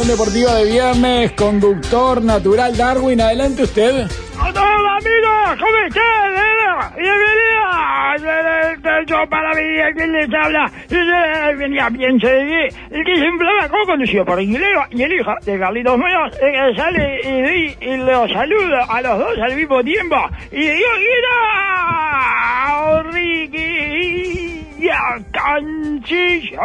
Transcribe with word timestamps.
deportiva 0.00 0.54
de 0.54 0.64
viernes. 0.70 1.32
Conductor 1.32 2.22
natural 2.22 2.74
Darwin, 2.74 3.20
adelante 3.20 3.64
usted. 3.64 4.06
Hola 4.40 4.96
amigos, 4.96 5.58
¿cómo 5.60 5.76
están? 5.86 6.32
Bienvenidos. 6.96 8.22
Yo 9.06 9.28
para 9.28 9.52
mí, 9.52 9.62
¿quién 9.94 10.12
les 10.12 10.32
habla? 10.32 10.72
Venía 11.58 11.90
bien, 11.90 12.18
se 12.18 12.40
el 12.40 12.70
que 13.04 13.16
siempre 13.16 13.46
como 13.70 13.84
conducido 13.84 14.24
por 14.24 14.40
Ingleo 14.40 14.86
y 14.90 15.02
el 15.02 15.12
hijo 15.12 15.34
de 15.44 15.58
Carlitos 15.58 15.98
Muñoz, 15.98 16.38
que 16.38 16.74
sale 16.74 17.20
y, 17.82 17.96
los 17.98 18.32
saluda 18.32 18.86
a 18.88 19.02
los 19.02 19.18
dos 19.18 19.38
al 19.42 19.54
mismo 19.54 19.84
tiempo. 19.84 20.16
Y 20.50 20.60
digo, 20.60 20.88
mira, 20.98 23.02
Ricky 23.10 24.32
canchilla 25.32 26.60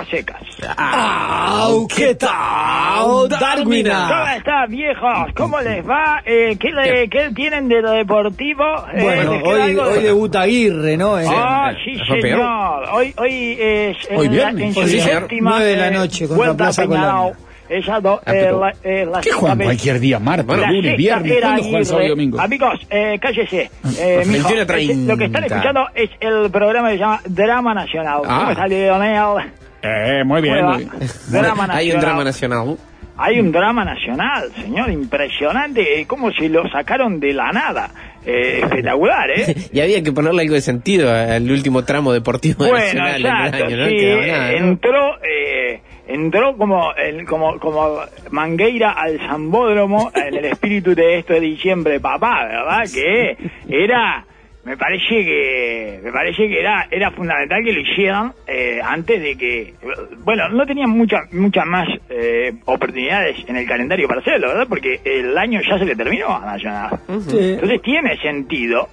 las 0.00 0.08
secas. 0.08 0.40
¡Au! 0.76 1.86
¿Qué 1.88 2.14
tal, 2.14 3.28
Darwina? 3.28 4.08
¿Cómo 4.08 4.36
están, 4.36 4.70
viejos? 4.70 5.26
¿Cómo 5.36 5.60
les 5.60 5.86
va? 5.88 6.22
Eh, 6.24 6.56
¿qué, 6.58 6.70
le- 6.70 7.08
qué 7.08 7.30
tienen 7.34 7.68
de 7.68 7.80
lo 7.82 7.92
deportivo? 7.92 8.64
Eh, 8.94 9.02
Bueno, 9.02 9.32
¿les 9.32 9.42
queda 9.42 9.64
hoy, 9.64 9.74
de- 9.74 9.80
hoy 9.80 10.02
debuta 10.02 10.40
Aguirre, 10.42 10.96
¿no? 10.96 11.18
Eh, 11.18 11.26
Ah, 11.28 11.72
sí, 11.84 11.94
¿La 11.94 12.04
rompió? 12.06 12.22
señor. 12.36 12.84
Hoy, 12.92 13.14
hoy 13.18 13.56
es 13.60 13.96
en, 14.10 14.18
Hoy 14.18 14.26
la- 14.26 14.32
viernes. 14.32 14.64
en 14.64 14.74
su 14.74 14.80
Hoy 14.80 14.86
viernes. 14.86 15.14
séptima 15.14 15.60
de 15.60 15.76
la 15.76 15.88
eh, 15.88 15.90
noche 15.90 16.28
contra 16.28 16.36
vuelta 16.52 16.64
Plaza. 16.64 17.32
Esa 17.68 18.00
do- 18.00 18.18
Ah, 18.24 18.32
eh, 18.34 18.50
la, 18.50 18.72
eh, 18.82 19.04
la 19.04 19.20
¿Qué 19.20 19.30
juegan 19.30 19.58
cualquier 19.58 20.00
día? 20.00 20.18
Martes, 20.18 20.46
la 20.58 20.70
lunes, 20.70 20.96
viernes. 20.96 21.32
era 21.32 21.48
¿Cuándo 21.48 21.62
juegan 21.64 21.84
sábado 21.84 22.08
domingo? 22.08 22.40
Amigos, 22.40 22.80
eh, 22.88 23.18
cállese. 23.20 23.70
Eh, 23.98 24.22
mijo, 24.26 24.48
21:30. 24.48 24.92
es- 24.92 24.96
lo 25.06 25.16
que 25.18 25.24
están 25.26 25.44
escuchando 25.44 25.86
es 25.94 26.08
el 26.20 26.50
programa 26.50 26.88
que 26.88 26.94
se 26.94 27.00
llama 27.00 27.20
Drama 27.26 27.74
Nacional. 27.74 28.22
Ah. 28.26 28.38
¿Cómo 28.38 28.50
está 28.52 28.66
Leonel? 28.68 29.50
Eh, 29.82 30.22
muy 30.24 30.42
bien. 30.42 30.56
¿Cómo 30.60 30.72
muy 30.74 30.84
bien. 30.84 30.90
Drama 31.30 31.66
Hay 31.70 31.92
un 31.92 32.00
drama 32.00 32.24
nacional. 32.24 32.76
Hay 33.20 33.40
un 33.40 33.50
drama 33.50 33.84
nacional, 33.84 34.50
señor, 34.62 34.90
impresionante. 34.90 36.00
eh, 36.00 36.06
Como 36.06 36.30
si 36.32 36.48
lo 36.48 36.68
sacaron 36.70 37.18
de 37.18 37.32
la 37.32 37.50
nada. 37.52 37.90
Eh, 38.24 38.60
espectacular, 38.62 39.30
¿eh? 39.30 39.54
Y 39.72 39.80
había 39.80 40.02
que 40.02 40.12
ponerle 40.12 40.42
algo 40.42 40.54
de 40.54 40.60
sentido 40.60 41.12
al 41.12 41.50
último 41.50 41.84
tramo 41.84 42.12
deportivo 42.12 42.58
Bueno, 42.66 42.74
nacional 42.76 43.20
exacto, 43.24 43.64
año, 43.64 43.76
¿no? 43.76 43.86
sí, 43.88 43.96
Quedaba 43.96 44.26
nada, 44.26 44.50
¿no? 44.52 44.56
entró, 44.68 45.14
eh, 45.22 45.80
entró 46.08 46.56
como, 46.56 46.92
el- 46.94 47.24
como, 47.26 47.58
como 47.58 48.00
Mangueira 48.30 48.90
al 48.92 49.18
Zambódromo 49.20 50.12
en 50.14 50.34
el 50.36 50.44
espíritu 50.44 50.94
de 50.94 51.18
esto 51.20 51.32
de 51.34 51.40
diciembre, 51.40 52.00
papá, 52.00 52.44
¿verdad? 52.44 52.84
Que 52.92 53.36
era, 53.68 54.24
me 54.68 54.76
parece 54.76 55.24
que, 55.24 56.00
me 56.04 56.12
parece 56.12 56.46
que 56.46 56.60
era, 56.60 56.86
era 56.90 57.10
fundamental 57.10 57.64
que 57.64 57.72
lo 57.72 57.80
hicieran 57.80 58.34
eh, 58.46 58.78
antes 58.84 59.18
de 59.22 59.34
que, 59.34 59.72
bueno, 60.18 60.46
no 60.50 60.66
tenían 60.66 60.90
muchas, 60.90 61.32
muchas 61.32 61.64
más 61.64 61.88
eh, 62.10 62.52
oportunidades 62.66 63.36
en 63.48 63.56
el 63.56 63.66
calendario 63.66 64.06
para 64.06 64.20
hacerlo, 64.20 64.48
¿verdad? 64.48 64.66
Porque 64.68 65.00
el 65.02 65.36
año 65.38 65.62
ya 65.66 65.78
se 65.78 65.86
le 65.86 65.96
terminó 65.96 66.36
a 66.36 66.44
Nacional. 66.44 67.00
Sí. 67.28 67.52
Entonces 67.54 67.80
tiene 67.80 68.18
sentido 68.18 68.90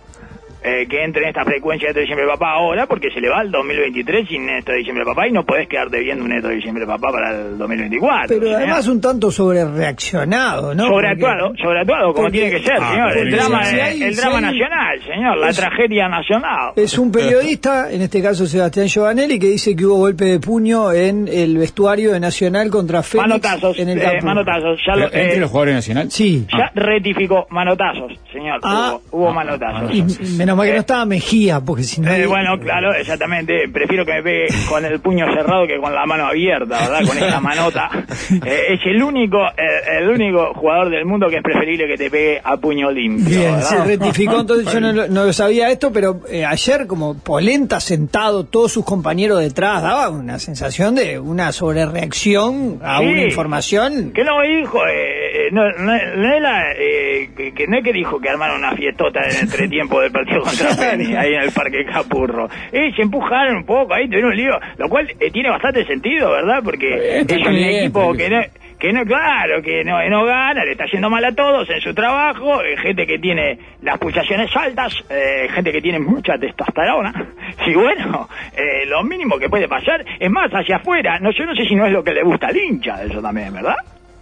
eh, 0.65 0.87
que 0.89 1.03
entre 1.03 1.21
en 1.23 1.29
esta 1.29 1.43
frecuencia 1.45 1.87
de 1.89 1.93
Neto 1.93 1.99
Diciembre 2.01 2.25
Papá 2.27 2.53
ahora 2.53 2.87
porque 2.87 3.09
se 3.13 3.21
le 3.21 3.29
va 3.29 3.41
el 3.41 3.51
2023 3.51 4.27
sin 4.27 4.45
Neto 4.47 4.71
Diciembre 4.73 5.05
Papá 5.05 5.27
y 5.27 5.31
no 5.31 5.45
podés 5.45 5.67
quedar 5.67 5.89
debiendo 5.89 6.23
un 6.23 6.31
Neto 6.31 6.49
Diciembre 6.49 6.85
Papá 6.87 7.11
para 7.11 7.31
el 7.31 7.57
2024. 7.57 8.39
Pero 8.39 8.55
además 8.55 8.87
un 8.87 8.99
tanto 8.99 9.29
sobre 9.31 9.63
reaccionado, 9.65 10.73
¿no? 10.73 10.87
sobreactuado, 10.87 11.47
Porque- 11.49 11.63
sobreactuado 11.63 12.13
como 12.13 12.25
porque- 12.27 12.31
tiene 12.39 12.51
que 12.51 12.63
ser, 12.63 12.77
Ah, 12.79 12.89
señor. 12.91 13.17
El 13.17 13.31
drama, 13.31 13.63
si 13.65 13.79
hay- 13.79 14.03
el 14.03 14.13
si 14.15 14.21
drama 14.21 14.37
hay- 14.37 14.43
nacional, 14.43 14.99
señor, 15.05 15.37
la 15.37 15.49
Es- 15.49 15.57
tragedia 15.57 16.07
nacional. 16.09 16.71
Es 16.75 16.97
un 16.97 17.11
periodista, 17.11 17.91
en 17.91 18.01
este 18.01 18.21
caso 18.21 18.45
Sebastián 18.45 18.87
Giovanelli, 18.87 19.39
que 19.39 19.47
dice 19.47 19.75
que 19.75 19.85
hubo 19.85 19.97
golpe 19.97 20.25
de 20.25 20.39
puño 20.39 20.91
en 20.91 21.27
el 21.27 21.57
vestuario 21.57 22.11
de 22.13 22.19
Nacional 22.19 22.69
contra 22.69 23.03
Félix 23.03 23.27
manotazos, 23.27 23.77
en 23.79 23.89
el 23.89 23.99
eh, 23.99 24.19
manotazos. 24.23 24.79
Ya, 24.85 24.95
lo- 24.95 25.05
¿Entre 25.05 25.35
eh, 25.35 25.39
los 25.39 25.49
jugadores 25.49 25.75
nacionales? 25.75 26.13
Sí. 26.13 26.45
ya 26.57 26.71
rectificó, 26.73 27.45
manotazos, 27.49 28.11
señor. 28.31 28.59
Ah. 28.63 28.97
hubo, 29.11 29.23
hubo 29.25 29.33
manotazos. 29.33 29.93
Y 29.93 30.03
menos 30.37 30.54
mal 30.55 30.65
que 30.67 30.73
no 30.73 30.79
estaba 30.79 31.05
Mejía, 31.05 31.59
porque 31.59 31.83
si 31.83 32.01
no... 32.01 32.11
Eh, 32.11 32.25
bueno, 32.25 32.59
claro, 32.59 32.93
exactamente. 32.93 33.67
Prefiero 33.71 34.05
que 34.05 34.13
me 34.13 34.23
pegue 34.23 34.47
con 34.69 34.83
el 34.85 34.99
puño 34.99 35.25
cerrado 35.33 35.67
que 35.67 35.77
con 35.79 35.93
la 35.93 36.05
mano 36.05 36.25
abierta, 36.27 36.79
¿verdad? 36.79 37.05
Con 37.07 37.17
esta 37.17 37.39
manota. 37.39 37.89
Eh, 38.45 38.73
es 38.73 38.79
el 38.85 39.01
único, 39.03 39.37
eh, 39.45 39.99
el 39.99 40.09
único 40.09 40.53
jugador 40.55 40.89
del 40.89 41.05
mundo 41.05 41.27
que 41.29 41.37
es 41.37 41.43
preferible 41.43 41.85
que 41.87 41.95
te 41.95 42.09
pegue 42.09 42.41
a 42.43 42.57
puño 42.57 42.89
limpio. 42.91 43.27
Bien, 43.39 43.55
¿verdad? 43.55 43.61
se 43.69 43.83
rectificó, 43.83 44.39
entonces 44.41 44.73
yo 44.73 44.79
no, 44.81 44.91
lo- 44.91 45.07
no 45.07 45.25
lo 45.25 45.33
sabía 45.33 45.69
esto, 45.69 45.91
pero 45.93 46.21
eh, 46.29 46.43
ayer 46.45 46.87
como 46.87 47.15
Polenta 47.17 47.79
sentado, 47.79 48.45
todos 48.45 48.71
sus 48.71 48.83
compañeros 48.85 49.39
detrás, 49.39 49.81
daba 49.83 50.09
una 50.09 50.39
sensación 50.39 50.95
de 50.95 51.19
una 51.19 51.51
sobrereacción 51.51 52.79
a 52.83 52.99
Sí. 52.99 53.05
una 53.05 53.23
información. 53.23 54.11
¿Qué 54.13 54.23
no 54.23 54.41
dijo? 54.41 54.79
Eh, 54.87 55.14
eh, 55.35 55.49
no, 55.51 55.69
no, 55.69 55.85
no 55.85 56.33
es 56.33 56.41
la, 56.41 56.71
eh, 56.71 57.29
que, 57.35 57.67
no 57.67 57.77
es 57.77 57.83
que 57.83 57.91
dijo 57.91 58.19
que 58.21 58.29
armaron 58.29 58.59
una 58.59 58.71
fiestota 58.71 59.19
en 59.21 59.31
el 59.31 59.37
entretiempo 59.41 59.99
del 59.99 60.11
partido 60.11 60.41
contra 60.41 60.69
Penny, 60.75 61.13
ahí 61.13 61.33
en 61.33 61.41
el 61.41 61.51
Parque 61.51 61.83
Capurro. 61.85 62.47
Eh, 62.71 62.91
se 62.95 63.01
empujaron 63.01 63.57
un 63.57 63.65
poco, 63.65 63.93
ahí 63.93 64.07
tuvieron 64.07 64.31
un 64.31 64.37
lío, 64.37 64.53
lo 64.77 64.87
cual 64.87 65.11
eh, 65.19 65.31
tiene 65.31 65.49
bastante 65.49 65.85
sentido, 65.85 66.31
¿verdad? 66.31 66.61
Porque 66.63 67.19
es 67.19 67.47
un 67.47 67.55
equipo 67.55 68.13
que 68.13 68.29
no, 68.29 68.41
que 68.79 68.93
no, 68.93 69.03
claro, 69.03 69.61
que 69.61 69.83
no, 69.83 69.97
no 70.09 70.25
gana, 70.25 70.63
le 70.63 70.71
está 70.71 70.85
yendo 70.85 71.09
mal 71.09 71.23
a 71.25 71.33
todos 71.33 71.69
en 71.69 71.81
su 71.81 71.93
trabajo, 71.93 72.59
gente 72.81 73.05
que 73.05 73.19
tiene 73.19 73.57
las 73.81 73.97
pulsaciones 73.97 74.55
altas, 74.55 74.93
eh, 75.09 75.47
gente 75.53 75.71
que 75.71 75.81
tiene 75.81 75.99
mucha 75.99 76.37
testosterona. 76.37 77.13
Y 77.67 77.73
bueno, 77.73 78.29
eh, 78.55 78.85
lo 78.85 79.03
mínimo 79.03 79.39
que 79.39 79.49
puede 79.49 79.67
pasar 79.67 80.05
es 80.19 80.29
más 80.29 80.51
hacia 80.51 80.75
afuera. 80.75 81.17
No, 81.19 81.31
yo 81.31 81.45
no 81.45 81.55
sé 81.55 81.65
si 81.65 81.73
no 81.73 81.85
es 81.85 81.91
lo 81.91 82.03
que 82.03 82.13
le 82.13 82.21
gusta 82.21 82.47
al 82.47 82.57
hincha, 82.57 83.01
eso 83.01 83.21
también, 83.21 83.53
¿verdad? 83.53 83.75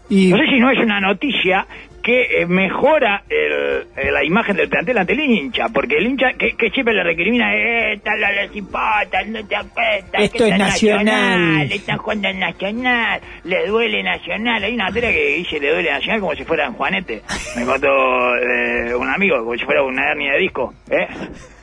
Y 0.09 0.29
No 0.31 0.37
sé 0.37 0.45
si 0.47 0.59
no 0.59 0.69
es 0.71 0.79
una 0.79 0.99
noticia 0.99 1.65
que 2.03 2.41
eh, 2.41 2.45
mejora 2.45 3.23
el- 3.29 3.87
eh, 3.95 4.11
la 4.11 4.25
imagen 4.25 4.57
del 4.57 4.67
plantel 4.67 4.97
ante 4.97 5.13
el 5.13 5.21
hincha, 5.21 5.67
porque 5.73 5.95
el 5.97 6.05
hincha 6.07 6.33
que, 6.33 6.51
que 6.57 6.69
siempre 6.71 6.93
le 6.93 7.01
recrimina, 7.01 7.55
eh, 7.55 7.97
tal 8.03 8.19
la 8.19 8.29
les 8.33 8.53
importa, 8.53 9.23
no 9.25 9.47
te 9.47 9.55
afecta, 9.55 10.17
Esto 10.19 10.43
es 10.45 10.51
está 10.51 10.57
nacional. 10.57 11.71
están 11.71 11.97
jugando 11.99 12.27
en 12.27 12.39
nacional, 12.39 13.21
le 13.45 13.67
duele 13.67 14.03
nacional, 14.03 14.61
hay 14.65 14.73
una 14.73 14.91
teoría 14.91 15.13
que 15.13 15.35
dice 15.37 15.59
le 15.61 15.71
duele 15.71 15.91
nacional 15.91 16.19
como 16.19 16.35
si 16.35 16.43
fuera 16.43 16.65
en 16.65 16.73
Juanete, 16.73 17.21
me 17.55 17.63
contó 17.63 18.35
eh, 18.35 18.93
un 18.93 19.07
amigo, 19.07 19.37
como 19.39 19.55
si 19.57 19.63
fuera 19.63 19.81
una 19.83 20.11
hernia 20.11 20.33
de 20.33 20.39
disco, 20.39 20.73
¿eh? 20.91 21.07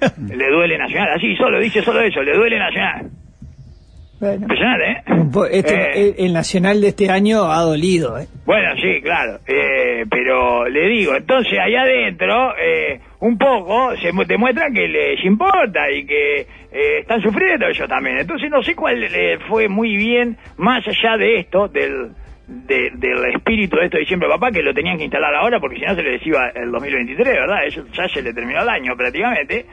le 0.35 0.49
duele 0.49 0.79
nacional, 0.79 1.11
así 1.17 1.37
solo, 1.37 1.61
dice 1.61 1.83
solo 1.83 2.01
eso, 2.01 2.23
le 2.23 2.33
duele 2.33 2.59
nacional, 2.59 3.11
bueno, 4.21 4.47
¿eh? 4.85 5.03
este- 5.51 6.09
Eh, 6.09 6.15
el, 6.19 6.33
Nacional 6.33 6.81
de 6.81 6.89
este 6.89 7.11
año 7.11 7.45
ha 7.51 7.61
dolido. 7.63 8.19
¿eh? 8.19 8.27
Bueno, 8.45 8.71
sí, 8.77 9.01
claro. 9.03 9.39
Eh, 9.47 10.05
pero 10.11 10.69
le 10.69 10.89
digo, 10.89 11.17
entonces 11.17 11.59
allá 11.59 11.83
adentro, 11.83 12.55
eh, 12.59 13.01
un 13.21 13.39
poco 13.39 13.97
se 13.97 14.13
mu- 14.13 14.25
demuestran 14.25 14.73
que 14.75 14.87
les 14.89 15.25
importa 15.25 15.91
y 15.91 16.05
que 16.07 16.41
eh, 16.41 16.99
están 17.01 17.21
sufriendo 17.23 17.67
ellos 17.67 17.89
también. 17.89 18.19
Entonces 18.19 18.51
no 18.51 18.63
sé 18.63 18.75
cuál 18.75 19.03
eh, 19.03 19.39
fue 19.49 19.69
muy 19.69 19.97
bien, 19.97 20.37
más 20.59 20.87
allá 20.87 21.17
de 21.17 21.41
esto, 21.41 21.69
del, 21.69 22.11
de- 22.47 22.91
del 22.95 23.25
espíritu 23.35 23.77
de 23.77 23.85
esto 23.87 23.97
de 23.97 24.01
diciembre, 24.03 24.29
papá, 24.29 24.51
que 24.51 24.63
lo 24.63 24.75
tenían 24.75 24.97
que 24.99 25.05
instalar 25.05 25.35
ahora 25.35 25.59
porque 25.61 25.77
si 25.79 25.85
no 25.85 25.95
se 25.95 26.03
les 26.03 26.27
iba 26.27 26.49
el 26.55 26.71
2023, 26.71 27.27
¿verdad? 27.35 27.67
Eso 27.67 27.85
ya 27.93 28.09
se 28.09 28.23
le 28.23 28.33
terminó 28.35 28.63
el 28.63 28.69
año 28.69 28.97
prácticamente. 28.97 29.65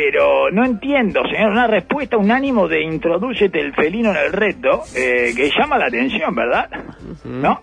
Pero 0.00 0.48
no 0.52 0.64
entiendo, 0.64 1.22
señor, 1.24 1.50
una 1.50 1.66
respuesta, 1.66 2.16
un 2.16 2.30
ánimo 2.30 2.68
de 2.68 2.82
introdúcete 2.82 3.58
el 3.58 3.74
felino 3.74 4.10
en 4.12 4.16
el 4.16 4.32
reto, 4.32 4.82
eh, 4.94 5.32
que 5.36 5.50
llama 5.50 5.76
la 5.76 5.86
atención, 5.86 6.32
¿verdad? 6.36 6.70
¿No? 7.24 7.60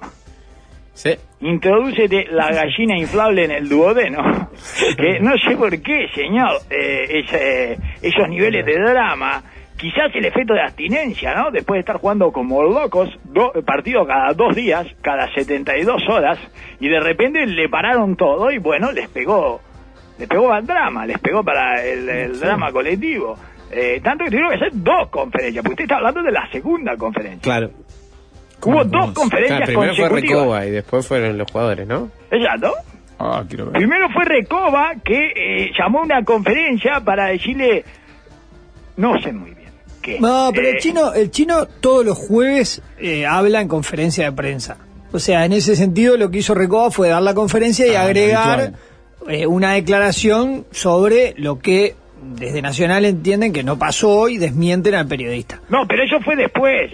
Sí. 0.94 1.12
Introdúcete 1.40 2.27
la 2.31 2.51
gallina 2.51 2.98
inflable 2.98 3.45
en 3.45 3.51
el 3.51 3.69
duodeno. 3.69 4.50
Que 4.98 5.21
no 5.21 5.31
sé 5.38 5.56
por 5.56 5.81
qué, 5.81 6.10
señor, 6.13 6.57
eh, 6.69 7.24
ese- 7.24 7.77
esos 8.01 8.27
niveles 8.27 8.65
de 8.65 8.80
drama. 8.81 9.42
Quizás 9.77 10.13
el 10.13 10.25
efecto 10.25 10.54
de 10.54 10.62
abstinencia, 10.62 11.36
¿no? 11.36 11.51
Después 11.51 11.77
de 11.77 11.80
estar 11.81 11.98
jugando 12.00 12.33
como 12.33 12.63
locos, 12.63 13.10
do, 13.24 13.54
partido 13.65 14.06
cada 14.06 14.33
dos 14.33 14.54
días, 14.56 14.86
cada 15.01 15.33
72 15.33 16.01
horas, 16.10 16.38
y 16.81 16.89
de 16.89 17.00
repente 17.00 17.45
le 17.45 17.69
pararon 17.69 18.18
todo 18.18 18.51
y 18.51 18.57
bueno, 18.57 18.92
les 18.92 19.07
pegó, 19.10 19.62
les 20.17 20.27
pegó 20.27 20.51
al 20.53 20.65
drama, 20.65 21.06
les 21.06 21.19
pegó 21.19 21.44
para 21.44 21.83
el, 21.83 22.07
el 22.09 22.39
drama 22.39 22.71
colectivo. 22.71 23.38
Eh, 23.71 24.00
tanto 24.03 24.23
que 24.23 24.29
tuvieron 24.29 24.51
que 24.51 24.56
hacer 24.57 24.71
dos 24.73 25.09
conferencias, 25.09 25.62
porque 25.63 25.73
usted 25.73 25.83
está 25.85 25.97
hablando 25.97 26.21
de 26.23 26.31
la 26.31 26.50
segunda 26.51 26.95
conferencia. 26.95 27.41
Claro. 27.41 27.71
Hubo 28.63 28.83
dos 28.83 28.89
Claro, 28.89 29.13
conferencias 29.13 29.62
primero 29.65 29.94
fue 29.94 30.03
consecutivas. 30.09 30.41
Recoba 30.41 30.65
y 30.65 30.71
después 30.71 31.07
fueron 31.07 31.38
los 31.38 31.51
jugadores, 31.51 31.88
¿no? 31.88 32.09
Exacto. 32.31 32.73
Ah, 33.19 33.44
quiero 33.47 33.65
ver. 33.65 33.73
Primero 33.73 34.07
fue 34.09 34.25
Recoba 34.25 34.94
que 35.03 35.31
eh, 35.35 35.71
llamó 35.77 36.00
a 36.00 36.03
una 36.03 36.23
conferencia 36.23 37.00
para 37.01 37.27
decirle, 37.27 37.83
no 38.97 39.19
sé 39.21 39.31
muy 39.31 39.51
bien 39.51 39.69
qué. 40.01 40.19
No, 40.19 40.51
pero 40.53 40.67
Eh, 40.67 40.71
el 40.71 40.77
chino, 40.79 41.13
el 41.13 41.31
chino 41.31 41.65
todos 41.65 42.06
los 42.06 42.17
jueves 42.17 42.81
eh, 42.97 43.25
habla 43.25 43.62
en 43.62 43.67
conferencia 43.67 44.25
de 44.25 44.31
prensa. 44.31 44.77
O 45.12 45.19
sea, 45.19 45.45
en 45.45 45.53
ese 45.53 45.75
sentido 45.75 46.17
lo 46.17 46.29
que 46.31 46.39
hizo 46.39 46.53
Recoba 46.56 46.91
fue 46.91 47.09
dar 47.09 47.21
la 47.21 47.33
conferencia 47.33 47.85
y 47.88 47.95
Ah, 47.95 48.03
agregar. 48.03 48.73
Eh, 49.27 49.48
una 49.48 49.74
declaración 49.74 50.66
sobre 50.72 51.33
lo 51.38 51.60
que 51.60 51.95
desde 52.22 52.62
Nacional 52.62 53.06
entienden 53.06 53.54
que 53.54 53.63
no 53.63 53.77
pasó 53.77 54.30
y 54.30 54.38
desmienten 54.38 54.95
al 54.95 55.07
periodista. 55.07 55.62
No, 55.69 55.86
pero 55.88 56.04
eso 56.04 56.19
fue 56.22 56.36
después. 56.36 56.92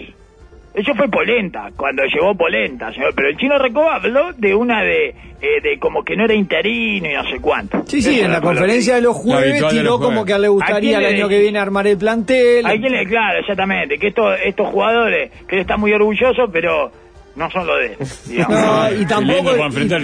Eso 0.74 0.94
fue 0.94 1.06
Polenta, 1.08 1.68
cuando 1.76 2.02
llegó 2.04 2.34
Polenta, 2.34 2.90
señor. 2.94 3.12
Pero 3.14 3.28
el 3.28 3.36
chino 3.36 3.58
Recoba 3.58 3.96
habló 3.96 4.32
de 4.32 4.54
una 4.54 4.82
de, 4.82 5.08
eh, 5.08 5.60
de 5.62 5.78
como 5.78 6.02
que 6.02 6.16
no 6.16 6.24
era 6.24 6.32
interino 6.34 7.10
y 7.10 7.14
no 7.14 7.24
sé 7.24 7.40
cuánto. 7.40 7.82
Sí, 7.86 8.00
sí, 8.00 8.14
Eso 8.16 8.24
en 8.24 8.32
la 8.32 8.40
conferencia 8.40 8.94
de 8.94 9.02
los 9.02 9.14
jueves 9.14 9.56
tiró 9.68 9.82
los 9.82 9.96
jueves. 9.98 10.06
como 10.06 10.24
que 10.24 10.32
a 10.32 10.38
le 10.38 10.46
¿A 10.46 10.50
gustaría 10.50 10.96
el 10.96 11.02
le 11.02 11.08
año 11.10 11.28
que 11.28 11.40
viene 11.40 11.58
armar 11.58 11.86
el 11.86 11.98
plantel. 11.98 12.64
Hay 12.64 12.80
quien 12.80 12.92
le, 12.92 13.04
claro, 13.06 13.40
exactamente, 13.40 13.98
que 13.98 14.08
estos, 14.08 14.34
estos 14.42 14.66
jugadores, 14.68 15.30
que 15.46 15.56
él 15.56 15.60
está 15.60 15.76
muy 15.76 15.92
orgulloso, 15.92 16.46
pero 16.50 16.90
no 17.36 17.50
son 17.50 17.66
los 17.66 17.78
de 17.78 17.86
él, 17.86 17.96
digamos. 18.26 18.60
No, 18.60 19.00
y 19.00 19.06
tampoco, 19.06 19.50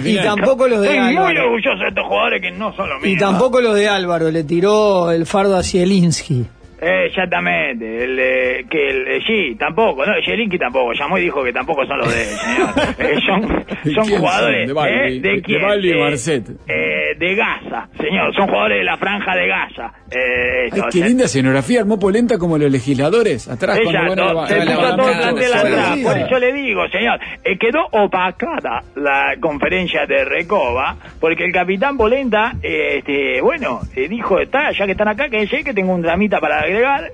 y, 0.05 0.09
y 0.09 0.15
tampoco 0.17 0.67
los 0.67 0.81
de 0.81 0.87
Estoy 0.87 0.99
muy 1.01 1.17
Álvaro. 1.17 1.45
orgulloso 1.45 1.79
de 1.83 1.87
estos 1.89 2.05
jugadores 2.07 2.41
que 2.41 2.51
no 2.51 2.75
son 2.75 2.89
los 2.89 3.01
míos. 3.01 3.15
Y 3.15 3.19
tampoco 3.19 3.61
los 3.61 3.75
de 3.75 3.87
Álvaro, 3.87 4.31
le 4.31 4.43
tiró 4.43 5.11
el 5.11 5.25
fardo 5.25 5.55
a 5.57 5.63
Zielinski. 5.63 6.45
Eh, 6.81 7.05
exactamente, 7.07 8.03
el, 8.05 8.17
eh, 8.19 8.65
que 8.69 8.89
el, 8.89 9.07
eh, 9.07 9.19
sí, 9.27 9.55
tampoco, 9.59 10.05
no, 10.05 10.13
Jelinki 10.23 10.57
tampoco, 10.57 10.93
llamó 10.93 11.17
y 11.17 11.23
dijo 11.23 11.43
que 11.43 11.51
tampoco 11.51 11.85
son 11.85 11.97
los 11.97 12.13
de 12.13 12.21
él, 12.21 12.27
señor. 12.37 12.69
Eh, 12.99 13.15
son 13.25 13.41
¿De 13.83 13.93
son 13.93 14.05
quién 14.05 14.19
jugadores, 14.19 14.69
son? 14.69 14.83
De 14.83 14.89
¿eh? 14.89 15.11
de- 15.11 15.19
¿De 15.19 15.41
quién? 15.41 15.59
de 15.61 15.87
y 15.87 17.19
de 17.19 17.35
Gaza, 17.35 17.89
señor, 17.99 18.33
son 18.33 18.47
jugadores 18.47 18.77
de 18.79 18.83
la 18.85 18.97
franja 18.97 19.35
de 19.35 19.47
Gaza. 19.47 19.91
Eh, 20.11 20.69
Ay, 20.71 20.81
qué 20.91 20.99
linda 21.01 21.25
escenografía 21.25 21.81
armó 21.81 21.99
Polenta 21.99 22.37
como 22.37 22.57
los 22.57 22.71
legisladores 22.71 23.47
atrás 23.47 23.79
cuando 23.83 23.99
van 24.15 24.19
a 24.19 24.31
Exacto, 24.31 24.47
se 24.47 24.55
puso 24.65 24.95
todo 24.95 25.11
plantel 25.11 25.53
atrás. 25.53 25.99
Por 26.03 26.17
eso 26.17 26.39
le 26.39 26.53
digo, 26.53 26.87
señor, 26.89 27.19
quedó 27.59 27.85
opacada 27.91 28.83
la 28.95 29.35
conferencia 29.39 30.05
de 30.05 30.23
Recoba, 30.25 30.95
porque 31.19 31.43
el 31.45 31.51
capitán 31.51 31.97
Polenta, 31.97 32.53
este, 32.61 33.41
bueno, 33.41 33.81
dijo, 34.07 34.39
está, 34.39 34.71
ya 34.71 34.85
que 34.85 34.93
están 34.93 35.09
acá, 35.09 35.29
que 35.29 35.45
sé 35.47 35.63
que 35.63 35.73
tengo 35.73 35.93
un 35.93 36.01
dramita 36.01 36.39
para 36.39 36.68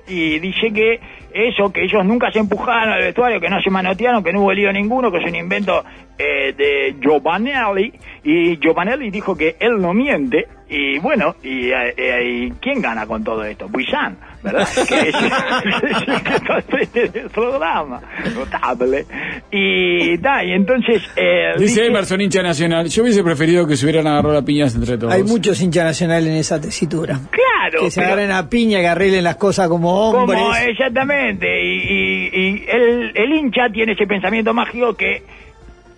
y 0.06 0.38
dice 0.38 0.72
que 0.72 1.00
eso, 1.32 1.70
que 1.70 1.84
ellos 1.84 2.04
nunca 2.04 2.30
se 2.32 2.38
empujaron 2.38 2.90
al 2.90 3.02
vestuario, 3.02 3.40
que 3.40 3.50
no 3.50 3.60
se 3.60 3.70
manotearon, 3.70 4.24
que 4.24 4.32
no 4.32 4.40
hubo 4.40 4.52
lío 4.52 4.72
ninguno, 4.72 5.10
que 5.10 5.18
es 5.18 5.24
un 5.26 5.34
invento 5.34 5.84
eh, 6.18 6.54
de 6.56 6.96
Giovanelli, 7.00 7.92
y 8.24 8.58
Giovanelli 8.58 9.10
dijo 9.10 9.36
que 9.36 9.56
él 9.60 9.80
no 9.80 9.92
miente, 9.92 10.46
y 10.68 10.98
bueno, 10.98 11.36
y, 11.42 11.68
eh, 11.70 11.94
eh, 11.96 12.52
¿quién 12.60 12.80
gana 12.80 13.06
con 13.06 13.22
todo 13.22 13.44
esto? 13.44 13.68
Buisan, 13.68 14.16
¿verdad? 14.46 14.68
que 14.88 16.34
está 16.34 16.62
frente 16.62 17.08
del 17.08 17.30
programa, 17.30 18.00
notable. 18.34 19.04
Y, 19.50 20.16
da, 20.18 20.42
y 20.44 20.52
entonces... 20.52 21.02
eh, 21.16 21.52
Dice 21.58 21.84
Emerson, 21.86 22.20
hincha 22.20 22.42
nacional. 22.42 22.88
Yo 22.88 23.02
hubiese 23.02 23.22
preferido 23.22 23.66
que 23.66 23.76
se 23.76 23.84
hubieran 23.86 24.06
agarrado 24.06 24.38
a 24.38 24.42
piñas 24.42 24.74
entre 24.74 24.96
todos. 24.98 25.12
Hay 25.12 25.22
muchos 25.24 25.60
hinchas 25.60 25.84
nacionales 25.84 26.28
en 26.28 26.36
esa 26.36 26.60
tesitura. 26.60 27.18
Claro, 27.30 27.80
Que 27.84 27.90
se 27.90 28.00
pero- 28.00 28.12
agarren 28.14 28.30
a 28.32 28.48
piña, 28.48 28.80
que 28.80 28.88
arreglen 28.88 29.24
las 29.24 29.36
cosas 29.36 29.68
como 29.68 30.08
hombres. 30.10 30.40
Como 30.40 30.54
exactamente, 30.54 31.62
y, 31.62 31.76
y- 31.78 32.30
y 32.32 32.64
el, 32.68 33.12
el 33.14 33.32
hincha 33.32 33.68
tiene 33.72 33.92
ese 33.92 34.06
pensamiento 34.06 34.54
mágico 34.54 34.94
que, 34.94 35.22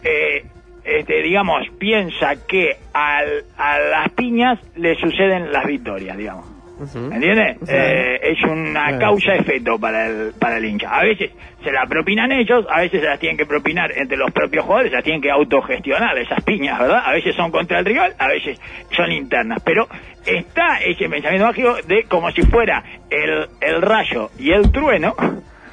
eh, 0.05 0.45
este, 0.85 1.23
digamos, 1.23 1.67
piensa 1.79 2.37
que 2.47 2.77
al, 2.95 3.45
a 3.59 3.79
las 3.79 4.11
piñas 4.13 4.59
le 4.77 4.95
suceden 4.97 5.53
las 5.53 5.67
victorias, 5.67 6.17
digamos. 6.17 6.47
¿Entiendes? 6.81 7.57
Eh, 7.69 8.21
es 8.23 8.43
una 8.45 8.87
Claro. 8.89 8.99
causa-efecto 9.01 9.79
para 9.79 10.07
el, 10.07 10.33
para 10.39 10.59
el 10.59 10.65
hincha. 10.65 10.89
A 10.97 11.03
veces 11.03 11.31
se 11.65 11.73
la 11.73 11.87
propinan 11.87 12.31
ellos, 12.33 12.65
a 12.71 12.81
veces 12.81 13.01
se 13.01 13.07
las 13.07 13.19
tienen 13.19 13.37
que 13.37 13.47
propinar 13.47 13.91
entre 13.97 14.17
los 14.17 14.31
propios 14.31 14.65
jugadores, 14.65 14.91
se 14.91 14.97
las 14.97 15.05
tienen 15.05 15.21
que 15.21 15.31
autogestionar 15.31 16.17
esas 16.19 16.43
piñas, 16.45 16.79
¿verdad? 16.79 17.03
A 17.05 17.13
veces 17.13 17.35
son 17.35 17.51
contra 17.51 17.81
el 17.81 17.85
rival, 17.85 18.15
a 18.19 18.29
veces 18.29 18.61
son 18.97 19.11
internas. 19.11 19.61
Pero 19.65 19.89
está 20.25 20.79
ese 20.85 21.09
pensamiento 21.09 21.47
mágico 21.47 21.75
de 21.87 22.05
como 22.05 22.31
si 22.31 22.43
fuera 22.43 22.83
el, 23.11 23.47
el 23.61 23.83
rayo 23.83 24.31
y 24.39 24.53
el 24.53 24.71
trueno, 24.71 25.15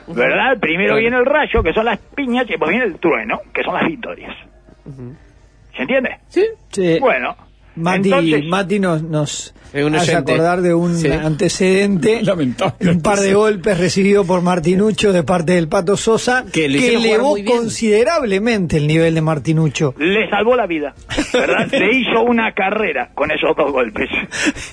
¿verdad? 0.07 0.57
Primero 0.59 0.89
Claro. 0.95 1.01
viene 1.01 1.17
el 1.17 1.25
rayo, 1.25 1.61
que 1.63 1.73
son 1.73 1.85
las 1.85 1.99
piñas, 1.99 2.45
y 2.47 2.49
después 2.49 2.69
viene 2.71 2.85
el 2.85 2.99
trueno, 2.99 3.39
que 3.53 3.63
son 3.63 3.75
las 3.75 3.85
victorias. 3.87 4.35
¿Se 5.75 5.81
entiende? 5.81 6.17
Sí. 6.29 6.45
Sí. 6.71 6.97
Bueno. 6.99 7.35
Mati, 7.75 8.09
entonces, 8.09 8.45
Mati 8.45 8.79
nos, 8.79 9.01
nos 9.03 9.53
hace 9.97 10.15
acordar 10.15 10.61
de 10.61 10.73
un 10.73 10.95
Sí. 10.95 11.09
antecedente, 11.11 12.21
Lamentable. 12.23 12.89
un 12.91 13.01
par 13.01 13.19
de 13.19 13.33
golpes 13.33 13.77
recibidos 13.77 14.25
por 14.25 14.41
Martinucho 14.41 15.11
de 15.11 15.23
parte 15.23 15.53
del 15.53 15.67
Pato 15.67 15.97
Sosa, 15.97 16.45
Que 16.53 16.69
le 16.69 16.95
elevó 16.95 17.35
considerablemente 17.45 18.77
el 18.77 18.87
nivel 18.87 19.15
de 19.15 19.21
Martinucho. 19.21 19.93
le 19.97 20.29
salvó 20.29 20.55
la 20.55 20.65
vida, 20.67 20.93
¿verdad? 21.33 21.67
le 21.71 21.97
hizo 21.97 22.21
una 22.23 22.53
carrera 22.53 23.11
con 23.13 23.31
esos 23.31 23.55
dos 23.55 23.71
golpes. 23.71 24.09